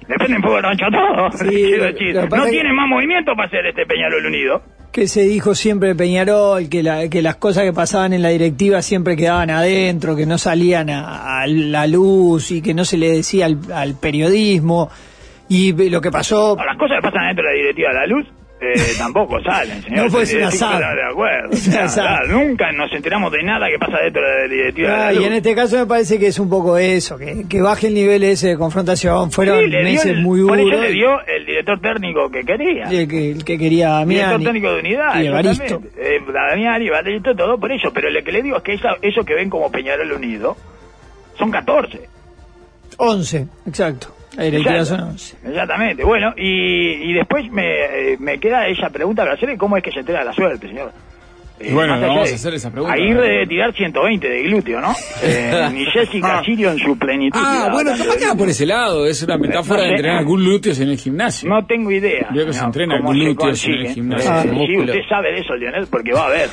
Le 0.08 0.16
prenden 0.16 0.42
fuego 0.42 0.56
el 0.58 0.62
rancho 0.64 0.86
a 0.86 0.90
todos. 0.90 1.38
Sí, 1.38 1.72
No 1.78 1.84
es 1.86 1.94
que- 1.94 2.50
tiene 2.50 2.72
más 2.72 2.88
movimiento 2.88 3.34
para 3.36 3.46
hacer 3.46 3.64
este 3.66 3.86
Peñarol 3.86 4.26
Unido. 4.26 4.60
Que 4.94 5.08
se 5.08 5.22
dijo 5.22 5.56
siempre 5.56 5.96
Peñarol, 5.96 6.68
que, 6.68 6.84
la- 6.84 7.06
las 7.06 7.34
cosas 7.34 7.64
que 7.64 7.72
pasaban 7.72 8.12
en 8.12 8.22
la 8.22 8.28
directiva 8.28 8.80
siempre 8.80 9.16
quedaban 9.16 9.50
adentro, 9.50 10.14
que 10.14 10.24
no 10.24 10.38
salían 10.38 10.88
a, 10.88 11.44
la 11.48 11.88
luz 11.88 12.52
y 12.52 12.62
que 12.62 12.74
no 12.74 12.84
se 12.84 12.96
le 12.96 13.10
decía 13.10 13.46
al, 13.46 13.94
periodismo. 14.00 14.90
Y 15.48 15.72
lo 15.90 16.00
que 16.00 16.12
pasó, 16.12 16.56
Las 16.56 16.78
cosas 16.78 16.98
que 16.98 17.02
pasan 17.10 17.26
dentro 17.26 17.44
de 17.44 17.50
la 17.50 17.56
directiva 17.58 17.92
la 17.92 18.06
luz 18.06 18.24
eh, 18.60 18.74
tampoco 18.96 19.42
salen, 19.42 19.82
señor. 19.82 20.04
No 20.04 20.10
fue 20.10 20.22
asado. 20.22 20.78
claro, 20.78 20.96
De 20.96 21.10
acuerdo. 21.10 21.50
Claro, 21.94 22.26
nunca 22.28 22.72
nos 22.72 22.90
enteramos 22.92 23.30
de 23.32 23.42
nada 23.42 23.66
que 23.68 23.78
pasa 23.78 23.98
dentro 23.98 24.22
de 24.22 24.48
la 24.48 24.54
directiva 24.54 24.90
de 25.08 25.14
la 25.14 25.20
y 25.20 25.24
en 25.24 25.32
este 25.34 25.54
caso 25.54 25.76
me 25.76 25.86
parece 25.86 26.18
que 26.18 26.28
es 26.28 26.38
un 26.38 26.48
poco 26.48 26.78
eso, 26.78 27.18
que, 27.18 27.44
que 27.48 27.60
baje 27.60 27.88
el 27.88 27.94
nivel 27.94 28.22
ese 28.22 28.48
de 28.48 28.56
confrontación. 28.56 29.30
Fueron 29.32 29.58
Sí, 29.64 29.70
meses 29.70 30.06
el- 30.06 30.22
muy 30.22 30.40
Por 30.46 30.56
duros. 30.58 30.72
eso 30.72 30.82
le 30.82 30.92
dio 30.92 31.20
el 31.26 31.44
director 31.46 31.80
técnico 31.80 32.30
que 32.30 32.40
quería. 32.44 32.84
el, 32.84 33.06
que, 33.08 33.30
el 33.32 33.44
que 33.44 33.58
quería 33.58 33.98
a 33.98 34.04
director 34.06 34.42
técnico 34.42 34.72
de 34.72 34.80
unidad. 34.80 35.20
y 35.20 35.26
Evaristo. 35.26 35.82
Eh, 35.98 36.20
Damián 36.32 36.82
y 36.82 36.86
Evaristo, 36.86 37.34
todo 37.34 37.58
por 37.58 37.70
eso. 37.72 37.92
Pero 37.92 38.08
lo 38.10 38.22
que 38.24 38.32
le 38.32 38.42
digo 38.42 38.56
es 38.56 38.62
que 38.62 38.74
esa- 38.74 38.96
eso 39.02 39.24
que 39.24 39.34
ven 39.34 39.50
como 39.50 39.70
Peñarol 39.70 40.10
Unido 40.12 40.56
son 41.38 41.50
14. 41.50 42.08
11, 42.96 43.46
exacto. 43.66 44.14
La 44.36 44.44
directiva 44.44 44.78
Exacto. 44.78 45.02
son 45.02 45.10
11. 45.10 45.36
Exactamente. 45.48 46.04
Bueno, 46.04 46.32
y, 46.36 47.10
y 47.10 47.12
después 47.14 47.50
me, 47.50 48.12
eh, 48.12 48.16
me 48.18 48.38
queda 48.38 48.66
esa 48.68 48.88
pregunta 48.90 49.22
para 49.22 49.34
hacerle 49.34 49.56
cómo 49.56 49.76
es 49.76 49.82
que 49.82 49.90
se 49.92 50.00
entrega 50.00 50.24
la 50.24 50.32
suerte, 50.32 50.68
señor. 50.68 50.92
Eh, 51.60 51.68
Y 51.70 51.72
bueno, 51.72 51.92
vamos 52.00 52.24
de- 52.26 52.32
a 52.32 52.34
hacer 52.34 52.54
esa 52.54 52.68
pregunta. 52.72 52.94
Ahí 52.96 53.12
debe 53.12 53.46
tirar 53.46 53.72
120 53.72 54.28
de 54.28 54.42
glúteo, 54.42 54.80
¿no? 54.80 54.92
Eh, 55.22 55.68
ni 55.72 55.84
Jessica 55.86 56.42
Sirio 56.44 56.72
en 56.72 56.78
su 56.80 56.98
plenitud. 56.98 57.38
Ah, 57.40 57.68
bueno, 57.72 57.92
capaz 57.96 58.16
que 58.16 58.26
va 58.26 58.34
por 58.34 58.48
ese 58.48 58.66
lado. 58.66 59.06
Es 59.06 59.22
una 59.22 59.38
metáfora 59.38 59.82
No 59.82 59.84
de 59.84 59.90
entrenar 59.94 60.24
glúteos 60.24 60.80
en 60.80 60.88
el 60.88 60.98
gimnasio. 60.98 61.48
No 61.48 61.64
tengo 61.64 61.92
idea. 61.92 62.28
Veo 62.34 62.46
que 62.46 62.52
se 62.52 62.64
entrena 62.64 62.96
cómo 62.98 63.12
se 63.12 63.18
glúteos 63.20 63.64
en 63.66 63.70
el 63.72 63.76
consigue. 63.78 63.94
gimnasio, 63.94 64.34
ese 64.34 64.66
sí, 64.66 64.78
usted 64.78 65.00
sabe 65.08 65.32
de 65.32 65.38
eso, 65.38 65.54
Lionel, 65.54 65.86
porque 65.88 66.12
va 66.12 66.26
a 66.26 66.30
ver. 66.30 66.48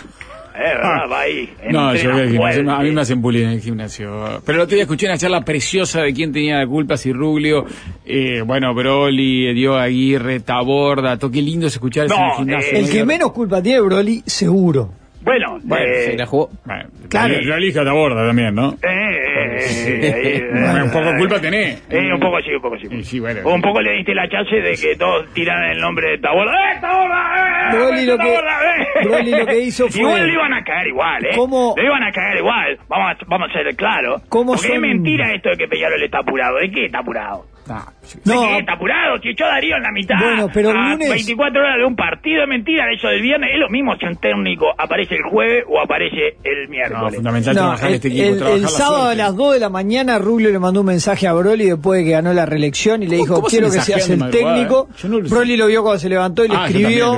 Eh, 0.55 0.59
¿verdad? 0.75 1.09
Va 1.11 1.19
ahí. 1.21 1.49
No, 1.71 1.95
yo 1.95 2.11
voy 2.11 2.21
al 2.21 2.29
gimnasio. 2.29 2.63
fuerte. 2.63 2.71
A 2.71 2.79
mí 2.83 2.91
me 2.91 3.01
hacen 3.01 3.21
bullying 3.21 3.43
en 3.45 3.49
el 3.51 3.61
gimnasio. 3.61 4.41
Pero 4.45 4.57
el 4.57 4.61
otro 4.63 4.75
día 4.75 4.83
escuché 4.83 5.05
una 5.07 5.17
charla 5.17 5.41
preciosa 5.45 6.01
de 6.01 6.13
quién 6.13 6.31
tenía 6.31 6.57
la 6.57 6.67
culpa, 6.67 6.97
si 6.97 7.11
Ruglio, 7.13 7.65
eh, 8.05 8.41
bueno, 8.45 8.73
Broly, 8.73 9.53
Dio 9.53 9.77
Aguirre, 9.77 10.39
Taborda. 10.41 11.17
Todo 11.17 11.31
qué 11.31 11.41
lindo 11.41 11.67
es 11.67 11.73
escuchar 11.73 12.05
eso 12.07 12.15
en 12.15 12.21
el 12.21 12.27
No, 12.27 12.35
gimnasio. 12.37 12.73
eh, 12.77 12.79
El 12.81 12.89
que 12.89 13.05
menos 13.05 13.31
culpa 13.31 13.61
tiene 13.61 13.81
Broly, 13.81 14.23
seguro. 14.25 14.91
Bueno, 15.23 15.59
Bueno, 15.61 15.85
eh, 15.85 16.05
Se 16.05 16.17
la 16.17 16.25
jugó. 16.25 16.49
Bueno, 16.65 16.89
Claro. 17.07 17.35
Yo 17.41 17.53
elijo 17.53 17.81
a 17.81 17.85
Taborda 17.85 18.25
también, 18.25 18.55
¿no? 18.55 18.71
eh, 18.81 19.20
eh, 19.61 20.37
eh, 20.37 20.49
Bueno, 20.53 20.85
un 20.85 20.91
poco 20.91 21.09
eh, 21.11 21.17
culpa 21.17 21.39
tenés. 21.41 21.83
Eh, 21.89 22.13
un 22.13 22.19
poco 22.19 22.39
sí, 22.41 22.53
un 22.53 22.61
poco 22.61 22.77
sí. 22.77 22.87
Y 22.91 23.03
sí, 23.03 23.19
bueno. 23.19 23.41
un 23.49 23.61
poco 23.61 23.81
le 23.81 23.93
diste 23.97 24.13
la 24.13 24.27
chance 24.29 24.55
de 24.55 24.73
que 24.75 24.95
todos 24.97 25.31
tiran 25.33 25.63
el 25.71 25.79
nombre 25.79 26.11
de 26.11 26.17
Taborda. 26.19 26.51
¡Eh, 26.51 26.77
Taborda! 26.81 27.71
¡Eh! 27.71 27.75
Broly 27.77 28.05
lo 28.05 28.17
que- 28.17 28.23
Taborda, 28.23 28.59
eh! 28.75 28.87
Broly 29.07 29.31
lo 29.31 29.45
que 29.45 29.59
hizo 29.59 29.87
fue- 29.89 30.01
Igual 30.01 30.27
le 30.27 30.33
iban 30.33 30.53
a 30.53 30.63
caer 30.63 30.87
igual, 30.87 31.25
¿eh? 31.25 31.29
¿Cómo- 31.35 31.73
Le 31.77 31.85
iban 31.85 32.03
a 32.03 32.11
caer 32.11 32.37
igual. 32.37 32.77
Vamos 32.89 33.11
a, 33.11 33.25
vamos 33.27 33.49
a 33.49 33.53
ser 33.53 33.75
claros. 33.75 34.21
¿Cómo 34.29 34.53
Porque 34.53 34.67
son- 34.67 34.75
es 34.75 34.81
mentira 34.81 35.31
esto 35.33 35.49
de 35.49 35.57
que 35.57 35.67
Peñarol 35.67 36.03
está 36.03 36.19
apurado. 36.19 36.57
¿De 36.57 36.69
qué 36.71 36.85
está 36.85 36.99
apurado? 36.99 37.45
Ah, 37.69 37.85
yo- 38.03 38.19
No, 38.25 38.41
¿De 38.41 38.47
qué 38.47 38.57
está 38.59 38.73
apurado? 38.73 39.15
A 39.15 39.47
Darío 39.47 39.75
en 39.77 39.83
la 39.83 39.91
mitad. 39.91 40.15
Bueno, 40.19 40.49
pero 40.53 40.71
el 40.71 40.77
a 40.77 40.89
lunes- 40.91 41.09
24 41.09 41.61
horas 41.61 41.77
de 41.77 41.85
un 41.85 41.95
partido 41.95 42.43
es 42.43 42.49
mentira. 42.49 42.85
Eso 42.91 43.07
del 43.07 43.21
viernes 43.21 43.49
es 43.53 43.59
lo 43.59 43.69
mismo 43.69 43.95
si 43.97 44.05
un 44.05 44.15
técnico 44.17 44.65
aparece 44.77 45.15
el 45.15 45.23
jueves 45.23 45.63
o 45.69 45.79
aparece 45.79 46.37
el 46.43 46.63
no, 46.65 46.69
miércoles. 46.69 47.15
fundamental 47.15 47.55
No, 47.55 47.61
trabajar 47.61 47.89
el, 47.89 47.95
este 47.95 48.07
equipo. 48.09 48.23
el- 48.25 48.37
trabajar 48.37 48.57
el 48.57 48.63
la 48.63 48.69
sábado 48.69 49.07
a 49.09 49.15
las 49.15 49.35
2 49.35 49.53
de 49.53 49.59
la 49.59 49.69
mañana 49.69 50.17
Rubio 50.19 50.49
le 50.51 50.59
mandó 50.59 50.81
un 50.81 50.87
mensaje 50.87 51.27
a 51.27 51.33
Broly 51.33 51.65
después 51.65 51.99
de 51.99 52.05
que 52.05 52.11
ganó 52.11 52.33
la 52.33 52.45
reelección 52.45 53.03
y 53.03 53.07
le 53.07 53.17
¿Cómo- 53.19 53.35
dijo 53.37 53.49
se 53.49 53.55
quiero 53.57 53.71
que 53.71 53.79
seas 53.81 54.09
el 54.09 54.29
técnico. 54.29 54.87
eh? 54.91 55.07
No 55.07 55.19
lo. 55.19 55.29
Broly 55.29 55.57
lo 55.57 55.67
vio 55.67 55.81
cuando 55.83 55.99
se 55.99 56.09
levantó 56.09 56.43
y 56.45 56.47
le 56.49 56.55
Ah, 56.55 56.65
escribió 56.67 57.17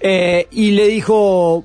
eh, 0.00 0.46
y 0.50 0.70
le 0.72 0.86
dijo 0.88 1.64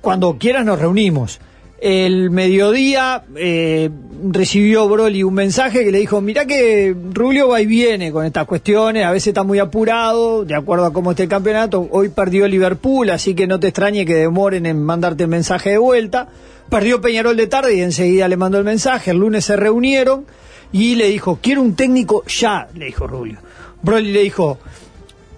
cuando 0.00 0.36
quieras 0.38 0.64
nos 0.64 0.78
reunimos. 0.78 1.40
El 1.84 2.30
mediodía 2.30 3.24
eh, 3.34 3.90
recibió 4.30 4.88
Broly 4.88 5.24
un 5.24 5.34
mensaje 5.34 5.82
que 5.84 5.90
le 5.90 5.98
dijo, 5.98 6.20
mirá 6.20 6.44
que 6.46 6.94
Rubio 7.12 7.48
va 7.48 7.60
y 7.60 7.66
viene 7.66 8.12
con 8.12 8.24
estas 8.24 8.46
cuestiones, 8.46 9.04
a 9.04 9.10
veces 9.10 9.26
está 9.28 9.42
muy 9.42 9.58
apurado, 9.58 10.44
de 10.44 10.54
acuerdo 10.54 10.84
a 10.84 10.92
cómo 10.92 11.10
esté 11.10 11.24
el 11.24 11.28
campeonato, 11.28 11.88
hoy 11.90 12.10
perdió 12.10 12.46
Liverpool, 12.46 13.10
así 13.10 13.34
que 13.34 13.48
no 13.48 13.58
te 13.58 13.66
extrañe 13.66 14.06
que 14.06 14.14
demoren 14.14 14.64
en 14.66 14.80
mandarte 14.80 15.24
el 15.24 15.28
mensaje 15.28 15.70
de 15.70 15.78
vuelta. 15.78 16.28
Perdió 16.70 17.00
Peñarol 17.00 17.36
de 17.36 17.48
tarde 17.48 17.74
y 17.74 17.80
enseguida 17.80 18.28
le 18.28 18.36
mandó 18.36 18.58
el 18.58 18.64
mensaje, 18.64 19.10
el 19.10 19.16
lunes 19.16 19.44
se 19.44 19.56
reunieron 19.56 20.24
y 20.70 20.94
le 20.94 21.08
dijo, 21.08 21.40
quiero 21.42 21.62
un 21.62 21.74
técnico 21.74 22.22
ya, 22.28 22.68
le 22.76 22.84
dijo 22.84 23.08
Rubio. 23.08 23.38
Broly 23.82 24.12
le 24.12 24.22
dijo, 24.22 24.56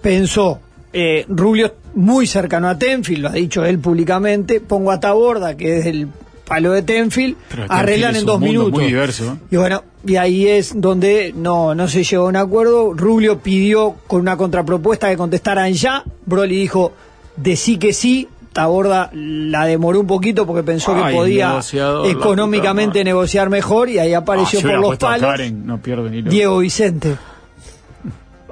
pensó, 0.03 0.61
eh, 0.93 1.25
Rubio 1.27 1.73
muy 1.95 2.27
cercano 2.27 2.69
a 2.69 2.79
Tenfield, 2.79 3.23
lo 3.23 3.29
ha 3.31 3.33
dicho 3.33 3.65
él 3.65 3.79
públicamente, 3.79 4.61
pongo 4.61 4.91
a 4.91 5.01
Taborda, 5.01 5.57
que 5.57 5.79
es 5.79 5.87
el 5.87 6.09
palo 6.47 6.73
de 6.73 6.83
Tenfield, 6.83 7.37
arreglan 7.69 8.17
en 8.17 8.27
dos 8.27 8.41
minutos. 8.41 8.73
muy 8.73 8.85
diverso. 8.87 9.39
Y 9.51 9.57
bueno, 9.57 9.83
y 10.07 10.17
ahí 10.17 10.47
es 10.47 10.79
donde 10.81 11.33
no, 11.35 11.75
no 11.75 11.89
se 11.89 12.05
llegó 12.05 12.27
a 12.27 12.29
un 12.29 12.37
acuerdo. 12.37 12.93
Rubio 12.93 13.39
pidió 13.41 13.95
con 14.07 14.21
una 14.21 14.37
contrapropuesta 14.37 15.09
que 15.09 15.17
contestaran 15.17 15.73
ya. 15.73 16.05
Broly 16.27 16.57
dijo, 16.57 16.93
decí 17.37 17.79
que 17.79 17.93
sí. 17.93 18.29
Taborda 18.53 19.11
la 19.13 19.67
demoró 19.67 19.99
un 19.99 20.07
poquito 20.07 20.47
porque 20.47 20.63
pensó 20.63 20.95
Ay, 20.95 21.11
que 21.13 21.19
podía 21.19 21.59
económicamente 22.05 23.03
negociar 23.03 23.51
mejor 23.51 23.89
y 23.89 23.99
ahí 23.99 24.15
apareció 24.15 24.61
Ah, 24.61 24.63
por 24.63 24.79
los 24.79 24.97
palos 24.97 25.29
Karen, 25.29 25.67
no. 25.67 25.81
Diego 26.31 26.59
Vicente. 26.59 27.17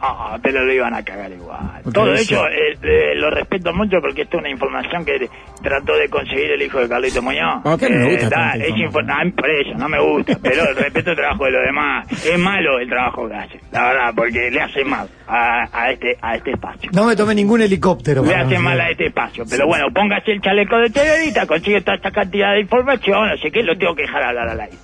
Ah, 0.05 0.37
pero 0.43 0.65
lo 0.65 0.73
iban 0.73 0.93
a 0.95 1.05
cagar 1.05 1.31
igual. 1.31 1.61
Todo 1.95 2.13
eso- 2.15 2.35
hecho, 2.35 2.49
eh, 2.49 2.77
eh, 2.83 3.15
lo 3.15 3.31
respeto 3.31 3.73
mucho 3.73 4.01
porque 4.01 4.23
esto 4.23 4.37
es 4.39 4.41
una 4.41 4.51
información 4.51 5.05
que 5.05 5.29
trató 5.63 5.95
de 5.97 6.09
conseguir 6.09 6.51
el 6.51 6.61
hijo 6.61 6.81
de 6.81 6.89
Carlito 6.89 7.23
Muñoz. 7.23 7.65
¿A 7.65 7.79
qué 7.79 7.89
no 7.89 7.99
me 7.99 8.11
gusta 8.11 8.27
Eh, 8.27 8.29
da- 8.29 8.37
tanta 8.53 8.57
es 8.67 8.73
ah, 8.73 9.25
por 9.37 9.51
eso, 9.51 9.79
no 9.79 9.89
me 9.89 10.01
gusta, 10.01 10.37
pero 10.43 10.65
respeto 10.75 11.11
el 11.11 11.17
trabajo 11.17 11.45
de 11.45 11.51
los 11.53 11.63
demás. 11.65 12.27
Es 12.27 12.37
malo 12.37 12.81
el 12.81 12.89
trabajo 12.89 13.29
que 13.29 13.35
hace, 13.37 13.61
la 13.71 13.85
verdad, 13.93 14.13
porque 14.17 14.51
le 14.51 14.61
hace 14.61 14.85
mal 14.85 15.09
a, 15.29 15.69
a 15.73 15.93
este 15.93 16.17
a 16.21 16.35
este 16.35 16.51
espacio. 16.51 16.91
No 16.93 17.05
me 17.05 17.15
tomé 17.15 17.37
ningún 17.37 17.63
helicóptero. 17.63 18.25
Le 18.25 18.35
hace 18.35 18.59
mal 18.59 18.81
a 18.81 18.91
este 18.91 19.07
espacio. 19.07 19.45
Pero 19.49 19.69
bueno, 19.69 19.87
póngase 19.95 20.33
el 20.33 20.41
chaleco 20.41 20.79
de 20.79 20.91
periodista, 20.91 21.47
consigue 21.47 21.81
toda 21.81 21.95
esta 21.97 22.11
cantidad 22.11 22.55
de 22.55 22.61
información, 22.63 23.29
no 23.29 23.37
sé 23.37 23.53
qué, 23.53 23.63
lo 23.63 23.79
tengo 23.79 23.95
que 23.95 24.03
dejar 24.03 24.25
hablar 24.25 24.49
al 24.49 24.61
aire. 24.63 24.77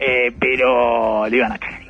Eh, 0.00 0.32
pero 0.40 1.28
le 1.28 1.36
iban 1.36 1.52
a 1.52 1.58
cagar. 1.58 1.83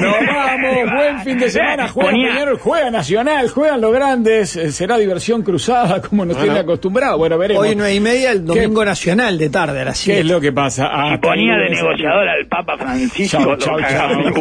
Nos 0.00 0.14
vamos, 0.26 0.92
buen 0.96 1.20
fin 1.22 1.38
de 1.38 1.50
semana. 1.50 1.88
Juega 1.88 2.10
Ponía- 2.10 2.28
Peñarol, 2.32 2.58
juega 2.58 2.90
Nacional, 2.90 3.48
juegan 3.48 3.80
los 3.80 3.92
grandes. 3.92 4.56
eh, 4.56 4.72
Será 4.72 4.98
diversión 4.98 5.42
cruzada 5.42 6.00
como 6.08 6.24
nos 6.24 6.36
tiene 6.38 6.58
acostumbrado. 6.58 7.18
Bueno, 7.18 7.38
veremos. 7.38 7.62
Hoy 7.64 7.74
nueve 7.76 7.94
y 7.94 8.00
media, 8.00 8.32
el 8.32 8.44
domingo 8.44 8.84
nacional 8.84 9.38
de 9.38 9.48
tarde 9.50 9.80
a 9.80 9.84
las 9.86 10.02
¿Qué 10.04 10.20
es 10.20 10.26
lo 10.26 10.40
que 10.40 10.52
pasa? 10.52 10.88
Ah, 10.90 11.14
Y 11.14 11.18
ponía 11.18 11.54
de 11.56 11.70
negociador 11.70 12.28
al 12.28 12.46
Papa 12.46 12.76
Francisco. 12.78 13.38
Chau, 13.38 13.56
chau, 13.56 13.78
chau. 13.80 14.34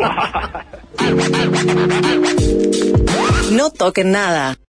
No 3.51 3.71
toquen 3.71 4.11
nada. 4.11 4.53